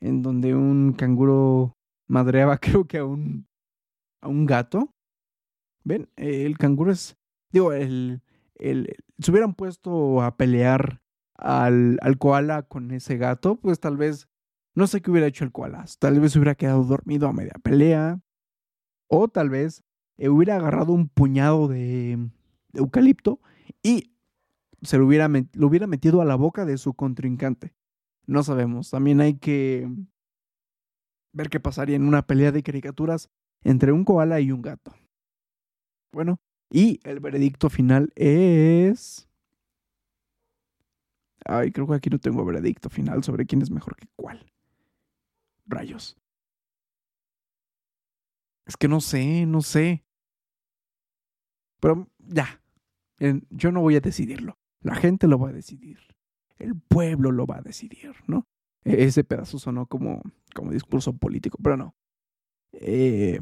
En 0.00 0.20
donde 0.20 0.54
un 0.54 0.92
canguro 0.92 1.78
madreaba 2.06 2.58
creo 2.58 2.86
que 2.86 2.98
a 2.98 3.04
un, 3.06 3.48
a 4.20 4.28
un 4.28 4.44
gato. 4.44 4.94
¿Ven? 5.84 6.10
El 6.16 6.58
canguro 6.58 6.92
es... 6.92 7.16
Digo, 7.50 7.72
el, 7.72 8.20
el, 8.56 8.94
hubieran 9.26 9.54
puesto 9.54 10.20
a 10.20 10.36
pelear 10.36 11.00
al, 11.34 11.98
al 12.02 12.18
koala 12.18 12.62
con 12.62 12.90
ese 12.90 13.16
gato, 13.16 13.56
pues 13.56 13.80
tal 13.80 13.96
vez 13.96 14.28
no 14.74 14.86
sé 14.86 15.00
qué 15.00 15.10
hubiera 15.10 15.26
hecho 15.26 15.44
el 15.44 15.52
koala. 15.52 15.86
Tal 15.98 16.20
vez 16.20 16.36
hubiera 16.36 16.54
quedado 16.54 16.84
dormido 16.84 17.26
a 17.26 17.32
media 17.32 17.54
pelea. 17.62 18.20
O 19.08 19.28
tal 19.28 19.48
vez 19.48 19.82
eh, 20.18 20.28
hubiera 20.28 20.56
agarrado 20.56 20.92
un 20.92 21.08
puñado 21.08 21.68
de, 21.68 22.18
eucalipto 22.74 23.40
y 23.82 24.11
se 24.82 24.98
lo 24.98 25.06
hubiera, 25.06 25.28
lo 25.28 25.66
hubiera 25.66 25.86
metido 25.86 26.20
a 26.20 26.24
la 26.24 26.34
boca 26.34 26.64
de 26.64 26.78
su 26.78 26.94
contrincante. 26.94 27.74
No 28.26 28.42
sabemos. 28.42 28.90
También 28.90 29.20
hay 29.20 29.38
que 29.38 29.88
ver 31.32 31.48
qué 31.48 31.60
pasaría 31.60 31.96
en 31.96 32.06
una 32.06 32.26
pelea 32.26 32.52
de 32.52 32.62
caricaturas 32.62 33.30
entre 33.62 33.92
un 33.92 34.04
koala 34.04 34.40
y 34.40 34.52
un 34.52 34.62
gato. 34.62 34.92
Bueno, 36.12 36.40
y 36.70 37.00
el 37.04 37.20
veredicto 37.20 37.70
final 37.70 38.12
es... 38.16 39.28
Ay, 41.44 41.72
creo 41.72 41.88
que 41.88 41.94
aquí 41.94 42.10
no 42.10 42.18
tengo 42.18 42.44
veredicto 42.44 42.88
final 42.88 43.24
sobre 43.24 43.46
quién 43.46 43.62
es 43.62 43.70
mejor 43.70 43.96
que 43.96 44.06
cuál. 44.14 44.52
Rayos. 45.66 46.16
Es 48.66 48.76
que 48.76 48.88
no 48.88 49.00
sé, 49.00 49.44
no 49.46 49.60
sé. 49.60 50.04
Pero 51.80 52.08
ya, 52.18 52.62
yo 53.50 53.72
no 53.72 53.80
voy 53.80 53.96
a 53.96 54.00
decidirlo. 54.00 54.56
La 54.82 54.94
gente 54.94 55.28
lo 55.28 55.38
va 55.38 55.50
a 55.50 55.52
decidir. 55.52 55.98
El 56.58 56.74
pueblo 56.76 57.32
lo 57.32 57.46
va 57.46 57.58
a 57.58 57.62
decidir, 57.62 58.14
¿no? 58.26 58.46
E-, 58.84 59.04
ese 59.04 59.24
pedazo 59.24 59.58
sonó 59.58 59.86
como, 59.86 60.22
como 60.54 60.72
discurso 60.72 61.16
político, 61.16 61.58
pero 61.62 61.76
no. 61.76 61.94
Eh, 62.72 63.38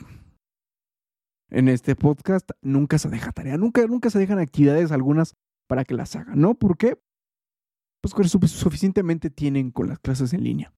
en 1.50 1.68
este 1.68 1.96
podcast 1.96 2.50
nunca 2.62 2.98
se 2.98 3.08
deja 3.08 3.32
tarea, 3.32 3.56
nunca, 3.56 3.86
nunca 3.86 4.10
se 4.10 4.18
dejan 4.18 4.38
actividades 4.38 4.92
algunas 4.92 5.34
para 5.68 5.84
que 5.84 5.94
las 5.94 6.14
hagan, 6.16 6.40
¿no? 6.40 6.54
¿Por 6.54 6.76
qué? 6.76 7.00
Pues 8.00 8.14
suficientemente 8.30 9.30
tienen 9.30 9.70
con 9.70 9.88
las 9.88 9.98
clases 9.98 10.32
en 10.32 10.44
línea. 10.44 10.72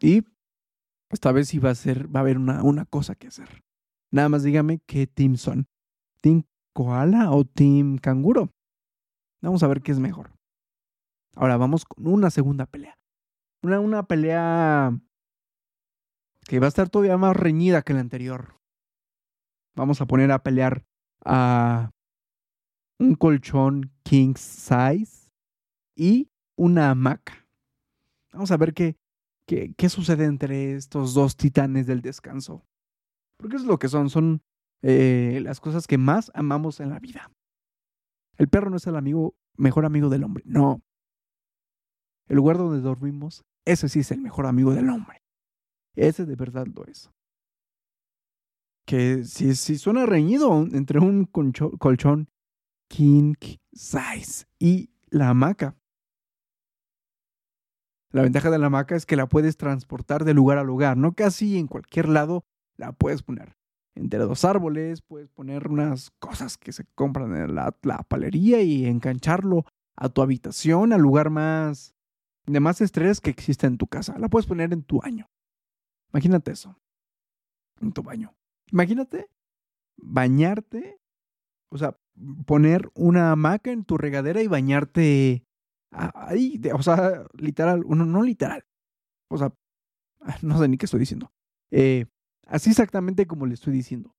Y 0.00 0.24
esta 1.10 1.32
vez 1.32 1.48
sí 1.48 1.58
va 1.58 1.70
a 1.70 1.74
ser, 1.74 2.14
va 2.14 2.20
a 2.20 2.22
haber 2.22 2.38
una, 2.38 2.62
una 2.62 2.84
cosa 2.84 3.14
que 3.14 3.28
hacer. 3.28 3.62
Nada 4.12 4.28
más 4.28 4.42
dígame 4.42 4.80
qué 4.86 5.06
team 5.06 5.36
son. 5.36 5.66
¿Team 6.20 6.42
koala 6.74 7.30
o 7.30 7.44
team 7.44 7.98
canguro? 7.98 8.50
Vamos 9.42 9.62
a 9.62 9.66
ver 9.66 9.82
qué 9.82 9.92
es 9.92 9.98
mejor. 9.98 10.30
Ahora 11.34 11.56
vamos 11.56 11.84
con 11.84 12.06
una 12.06 12.30
segunda 12.30 12.66
pelea. 12.66 12.96
Una, 13.62 13.80
una 13.80 14.02
pelea 14.04 14.98
que 16.46 16.60
va 16.60 16.66
a 16.66 16.68
estar 16.68 16.88
todavía 16.88 17.16
más 17.16 17.36
reñida 17.36 17.82
que 17.82 17.92
la 17.92 18.00
anterior. 18.00 18.54
Vamos 19.74 20.00
a 20.00 20.06
poner 20.06 20.30
a 20.30 20.42
pelear 20.42 20.84
a 21.24 21.90
un 22.98 23.14
colchón 23.14 23.90
king 24.02 24.34
size 24.36 25.30
y 25.96 26.28
una 26.56 26.90
hamaca. 26.90 27.46
Vamos 28.32 28.50
a 28.50 28.56
ver 28.56 28.74
qué, 28.74 28.96
qué, 29.46 29.74
qué 29.76 29.88
sucede 29.88 30.24
entre 30.24 30.74
estos 30.74 31.14
dos 31.14 31.36
titanes 31.36 31.86
del 31.86 32.00
descanso. 32.00 32.64
Porque 33.36 33.56
es 33.56 33.64
lo 33.64 33.78
que 33.78 33.88
son, 33.88 34.08
son 34.08 34.42
eh, 34.82 35.40
las 35.42 35.60
cosas 35.60 35.86
que 35.86 35.98
más 35.98 36.30
amamos 36.34 36.80
en 36.80 36.90
la 36.90 37.00
vida. 37.00 37.30
El 38.42 38.48
perro 38.48 38.70
no 38.70 38.76
es 38.76 38.86
el 38.88 38.96
amigo, 38.96 39.36
mejor 39.56 39.84
amigo 39.84 40.08
del 40.08 40.24
hombre, 40.24 40.42
no. 40.44 40.82
El 42.26 42.34
lugar 42.38 42.58
donde 42.58 42.80
dormimos, 42.80 43.44
ese 43.64 43.88
sí 43.88 44.00
es 44.00 44.10
el 44.10 44.20
mejor 44.20 44.46
amigo 44.46 44.74
del 44.74 44.90
hombre. 44.90 45.22
Ese 45.94 46.26
de 46.26 46.34
verdad 46.34 46.66
lo 46.66 46.84
es. 46.86 47.08
Que 48.84 49.22
si, 49.22 49.54
si 49.54 49.78
suena 49.78 50.06
reñido 50.06 50.60
entre 50.72 50.98
un 50.98 51.24
colchón 51.26 52.30
king 52.88 53.34
size 53.72 54.46
y 54.58 54.90
la 55.08 55.28
hamaca. 55.28 55.76
La 58.10 58.22
ventaja 58.22 58.50
de 58.50 58.58
la 58.58 58.66
hamaca 58.66 58.96
es 58.96 59.06
que 59.06 59.14
la 59.14 59.28
puedes 59.28 59.56
transportar 59.56 60.24
de 60.24 60.34
lugar 60.34 60.58
a 60.58 60.64
lugar, 60.64 60.96
no 60.96 61.12
casi 61.12 61.58
en 61.58 61.68
cualquier 61.68 62.08
lado 62.08 62.44
la 62.76 62.90
puedes 62.90 63.22
poner 63.22 63.54
entre 63.94 64.20
dos 64.20 64.44
árboles, 64.44 65.02
puedes 65.02 65.28
poner 65.28 65.68
unas 65.68 66.10
cosas 66.18 66.56
que 66.56 66.72
se 66.72 66.84
compran 66.94 67.36
en 67.36 67.54
la, 67.54 67.72
palería 68.08 68.62
y 68.62 68.86
engancharlo 68.86 69.64
a 69.96 70.08
tu 70.08 70.22
habitación, 70.22 70.92
al 70.92 71.00
lugar 71.00 71.30
más 71.30 71.94
de 72.46 72.60
más 72.60 72.80
estrés 72.80 73.20
que 73.20 73.30
existe 73.30 73.66
en 73.66 73.78
tu 73.78 73.86
casa. 73.86 74.18
La 74.18 74.28
puedes 74.28 74.46
poner 74.46 74.72
en 74.72 74.82
tu 74.82 75.00
baño. 75.00 75.28
Imagínate 76.12 76.52
eso. 76.52 76.76
En 77.80 77.92
tu 77.92 78.02
baño. 78.02 78.34
Imagínate 78.70 79.28
bañarte, 79.96 80.98
o 81.70 81.78
sea, 81.78 81.96
poner 82.46 82.90
una 82.94 83.32
hamaca 83.32 83.70
en 83.70 83.84
tu 83.84 83.98
regadera 83.98 84.42
y 84.42 84.46
bañarte 84.46 85.44
ahí, 85.90 86.60
o 86.74 86.82
sea, 86.82 87.26
literal, 87.34 87.84
uno 87.84 88.04
no 88.04 88.22
literal. 88.22 88.64
O 89.28 89.38
sea, 89.38 89.52
no 90.42 90.58
sé 90.58 90.68
ni 90.68 90.78
qué 90.78 90.86
estoy 90.86 91.00
diciendo. 91.00 91.32
Eh, 91.70 92.06
Así 92.46 92.70
exactamente 92.70 93.26
como 93.26 93.46
le 93.46 93.54
estoy 93.54 93.72
diciendo. 93.72 94.14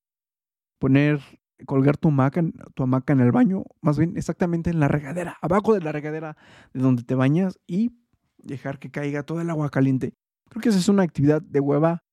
Poner, 0.79 1.19
colgar 1.65 1.97
tu 1.97 2.09
hamaca, 2.09 2.41
en 2.41 3.19
el 3.19 3.31
baño, 3.31 3.63
más 3.81 3.97
bien 3.97 4.17
exactamente 4.17 4.69
en 4.69 4.79
la 4.79 4.87
regadera, 4.87 5.37
abajo 5.41 5.73
de 5.73 5.81
la 5.81 5.91
regadera 5.91 6.37
de 6.73 6.81
donde 6.81 7.03
te 7.03 7.15
bañas 7.15 7.59
y 7.67 7.91
dejar 8.37 8.79
que 8.79 8.91
caiga 8.91 9.23
todo 9.23 9.41
el 9.41 9.49
agua 9.49 9.69
caliente. 9.69 10.13
Creo 10.49 10.61
que 10.61 10.69
esa 10.69 10.79
es 10.79 10.89
una 10.89 11.03
actividad 11.03 11.41
de 11.41 11.59
hueva 11.59 12.03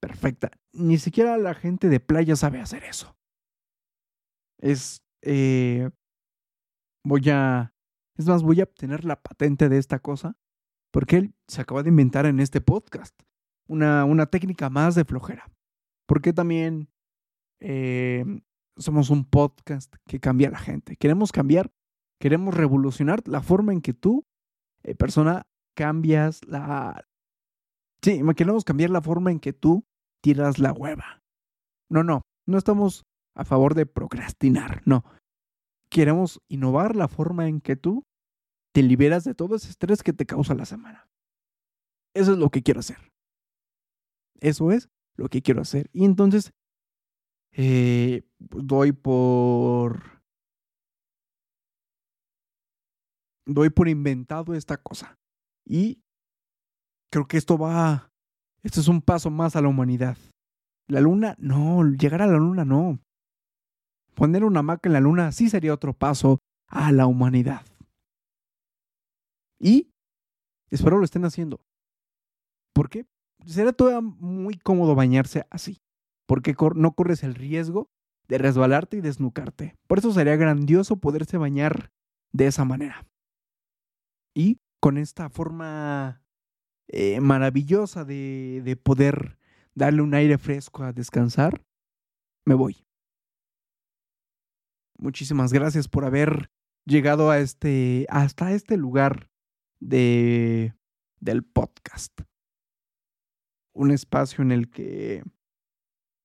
perfecta. 0.00 0.50
Ni 0.72 0.98
siquiera 0.98 1.38
la 1.38 1.54
gente 1.54 1.88
de 1.88 2.00
playa 2.00 2.36
sabe 2.36 2.60
hacer 2.60 2.84
eso. 2.84 3.16
Es, 4.58 5.02
eh, 5.22 5.90
voy 7.04 7.28
a, 7.30 7.72
es 8.16 8.26
más, 8.26 8.42
voy 8.42 8.60
a 8.60 8.64
obtener 8.64 9.04
la 9.04 9.20
patente 9.20 9.68
de 9.68 9.78
esta 9.78 9.98
cosa 9.98 10.36
porque 10.92 11.16
él 11.16 11.34
se 11.48 11.62
acaba 11.62 11.82
de 11.82 11.88
inventar 11.88 12.26
en 12.26 12.38
este 12.38 12.60
podcast 12.60 13.14
una, 13.68 14.04
una 14.04 14.26
técnica 14.26 14.70
más 14.70 14.94
de 14.94 15.04
flojera. 15.04 15.50
Porque 16.06 16.32
también 16.32 16.88
eh, 17.60 18.24
somos 18.76 19.10
un 19.10 19.24
podcast 19.24 19.94
que 20.06 20.20
cambia 20.20 20.48
a 20.48 20.52
la 20.52 20.58
gente. 20.58 20.96
Queremos 20.96 21.32
cambiar, 21.32 21.70
queremos 22.20 22.54
revolucionar 22.54 23.26
la 23.26 23.42
forma 23.42 23.72
en 23.72 23.80
que 23.80 23.94
tú, 23.94 24.24
eh, 24.82 24.94
persona, 24.94 25.46
cambias 25.76 26.40
la... 26.46 27.06
Sí, 28.02 28.20
queremos 28.36 28.64
cambiar 28.64 28.90
la 28.90 29.00
forma 29.00 29.30
en 29.30 29.38
que 29.38 29.52
tú 29.52 29.84
tiras 30.22 30.58
la 30.58 30.72
hueva. 30.72 31.22
No, 31.88 32.02
no, 32.02 32.22
no 32.46 32.58
estamos 32.58 33.04
a 33.36 33.44
favor 33.44 33.74
de 33.74 33.86
procrastinar, 33.86 34.82
no. 34.84 35.04
Queremos 35.88 36.40
innovar 36.48 36.96
la 36.96 37.06
forma 37.06 37.48
en 37.48 37.60
que 37.60 37.76
tú 37.76 38.04
te 38.74 38.82
liberas 38.82 39.24
de 39.24 39.34
todo 39.34 39.54
ese 39.54 39.68
estrés 39.68 40.02
que 40.02 40.12
te 40.12 40.26
causa 40.26 40.54
la 40.54 40.64
semana. 40.64 41.06
Eso 42.14 42.32
es 42.32 42.38
lo 42.38 42.50
que 42.50 42.62
quiero 42.62 42.80
hacer. 42.80 43.11
Eso 44.42 44.72
es 44.72 44.90
lo 45.16 45.28
que 45.28 45.40
quiero 45.40 45.62
hacer. 45.62 45.88
Y 45.92 46.04
entonces 46.04 46.52
eh, 47.52 48.22
doy 48.38 48.92
por... 48.92 50.20
Doy 53.46 53.70
por 53.70 53.88
inventado 53.88 54.54
esta 54.54 54.76
cosa. 54.76 55.16
Y 55.64 56.02
creo 57.10 57.26
que 57.26 57.36
esto 57.36 57.56
va... 57.56 58.10
Esto 58.64 58.80
es 58.80 58.88
un 58.88 59.00
paso 59.00 59.30
más 59.30 59.54
a 59.54 59.60
la 59.60 59.68
humanidad. 59.68 60.16
La 60.88 61.00
luna, 61.00 61.36
no, 61.38 61.84
llegar 61.84 62.22
a 62.22 62.26
la 62.26 62.38
luna 62.38 62.64
no. 62.64 62.98
Poner 64.14 64.44
una 64.44 64.62
maca 64.62 64.88
en 64.88 64.92
la 64.92 65.00
luna 65.00 65.30
sí 65.30 65.50
sería 65.50 65.72
otro 65.72 65.92
paso 65.92 66.40
a 66.66 66.90
la 66.90 67.06
humanidad. 67.06 67.64
Y 69.60 69.92
espero 70.70 70.98
lo 70.98 71.04
estén 71.04 71.24
haciendo. 71.24 71.60
¿Por 72.74 72.88
qué? 72.88 73.06
Será 73.46 73.72
todavía 73.72 74.00
muy 74.00 74.56
cómodo 74.56 74.94
bañarse 74.94 75.46
así, 75.50 75.82
porque 76.26 76.54
no 76.74 76.92
corres 76.92 77.22
el 77.22 77.34
riesgo 77.34 77.90
de 78.28 78.38
resbalarte 78.38 78.98
y 78.98 79.00
desnucarte. 79.00 79.76
Por 79.86 79.98
eso 79.98 80.12
sería 80.12 80.36
grandioso 80.36 80.96
poderse 80.96 81.36
bañar 81.36 81.92
de 82.32 82.46
esa 82.46 82.64
manera. 82.64 83.06
Y 84.34 84.58
con 84.80 84.96
esta 84.96 85.28
forma 85.28 86.22
eh, 86.88 87.20
maravillosa 87.20 88.04
de, 88.04 88.62
de 88.64 88.76
poder 88.76 89.38
darle 89.74 90.02
un 90.02 90.14
aire 90.14 90.38
fresco 90.38 90.84
a 90.84 90.92
descansar, 90.92 91.62
me 92.44 92.54
voy. 92.54 92.84
Muchísimas 94.98 95.52
gracias 95.52 95.88
por 95.88 96.04
haber 96.04 96.50
llegado 96.84 97.30
a 97.30 97.38
este, 97.38 98.06
hasta 98.08 98.52
este 98.52 98.76
lugar 98.76 99.30
de, 99.80 100.74
del 101.20 101.44
podcast. 101.44 102.12
Un 103.74 103.90
espacio 103.90 104.42
en 104.42 104.52
el 104.52 104.70
que 104.70 105.22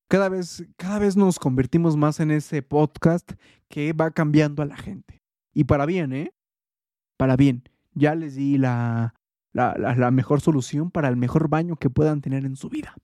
cada 0.09 0.29
vez, 0.29 0.65
cada 0.77 0.99
vez 0.99 1.17
nos 1.17 1.39
convertimos 1.39 1.97
más 1.97 2.19
en 2.19 2.31
ese 2.31 2.61
podcast 2.61 3.33
que 3.69 3.93
va 3.93 4.11
cambiando 4.11 4.63
a 4.63 4.65
la 4.65 4.77
gente. 4.77 5.21
Y 5.53 5.65
para 5.65 5.85
bien, 5.85 6.13
¿eh? 6.13 6.33
Para 7.17 7.35
bien. 7.35 7.63
Ya 7.93 8.15
les 8.15 8.35
di 8.35 8.57
la, 8.57 9.15
la, 9.53 10.11
mejor 10.11 10.39
solución 10.39 10.91
para 10.91 11.09
el 11.09 11.17
mejor 11.17 11.49
baño 11.49 11.75
que 11.75 11.89
puedan 11.89 12.21
tener 12.21 12.45
en 12.45 12.55
su 12.55 12.69
vida. 12.69 12.95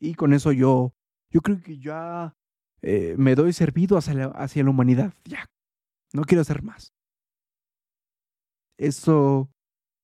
Y 0.00 0.14
con 0.14 0.32
eso 0.32 0.50
yo, 0.50 0.94
yo 1.30 1.40
creo 1.42 1.60
que 1.60 1.78
ya 1.78 2.34
eh, 2.80 3.14
me 3.18 3.34
doy 3.34 3.52
servido 3.52 3.96
hacia 3.96 4.14
la, 4.14 4.24
hacia 4.26 4.64
la 4.64 4.70
humanidad. 4.70 5.12
Ya, 5.24 5.46
no 6.12 6.22
quiero 6.22 6.40
hacer 6.40 6.62
más. 6.62 6.92
Esto, 8.78 9.50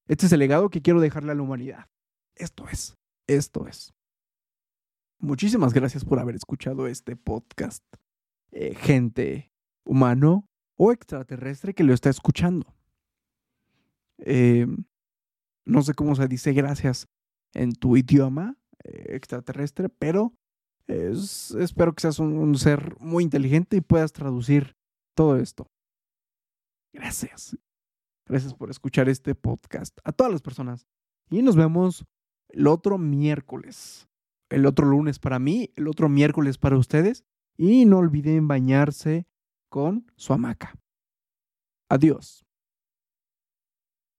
este 0.06 0.26
es 0.26 0.32
el 0.32 0.38
legado 0.38 0.68
que 0.68 0.82
quiero 0.82 1.00
dejarle 1.00 1.32
a 1.32 1.34
la 1.34 1.42
humanidad. 1.42 1.86
Esto 2.36 2.68
es, 2.68 2.97
esto 3.28 3.68
es. 3.68 3.94
Muchísimas 5.20 5.72
gracias 5.72 6.04
por 6.04 6.18
haber 6.18 6.34
escuchado 6.34 6.88
este 6.88 7.14
podcast. 7.14 7.84
Eh, 8.50 8.74
gente 8.74 9.52
humano 9.84 10.48
o 10.76 10.90
extraterrestre 10.90 11.74
que 11.74 11.84
lo 11.84 11.94
está 11.94 12.10
escuchando. 12.10 12.74
Eh, 14.18 14.66
no 15.64 15.82
sé 15.82 15.94
cómo 15.94 16.16
se 16.16 16.26
dice 16.26 16.52
gracias 16.52 17.06
en 17.54 17.72
tu 17.72 17.96
idioma 17.96 18.56
extraterrestre, 18.84 19.88
pero 19.88 20.32
espero 20.86 21.94
que 21.94 22.00
seas 22.00 22.18
un, 22.18 22.56
ser 22.56 22.98
muy 23.00 23.24
inteligente 23.24 23.76
y 23.76 23.80
puedas 23.80 24.12
traducir 24.12 24.76
todo 25.14 25.36
esto. 25.36 25.70
Gracias. 26.92 27.56
Gracias 28.26 28.54
por 28.54 28.70
escuchar 28.70 29.08
este 29.08 29.34
podcast. 29.34 29.98
A 30.04 30.12
todas 30.12 30.32
las 30.32 30.42
personas. 30.42 30.86
Y 31.30 31.42
nos 31.42 31.56
vemos 31.56 32.04
el 32.48 32.66
otro 32.66 32.98
miércoles. 32.98 34.08
El 34.50 34.64
otro 34.66 34.86
lunes 34.86 35.18
para 35.18 35.38
mí, 35.38 35.70
el 35.76 35.88
otro 35.88 36.08
miércoles 36.08 36.58
para 36.58 36.78
ustedes. 36.78 37.24
Y 37.56 37.84
no 37.84 37.98
olviden 37.98 38.48
bañarse 38.48 39.26
con 39.68 40.10
su 40.16 40.32
hamaca. 40.32 40.74
Adiós. 41.90 42.47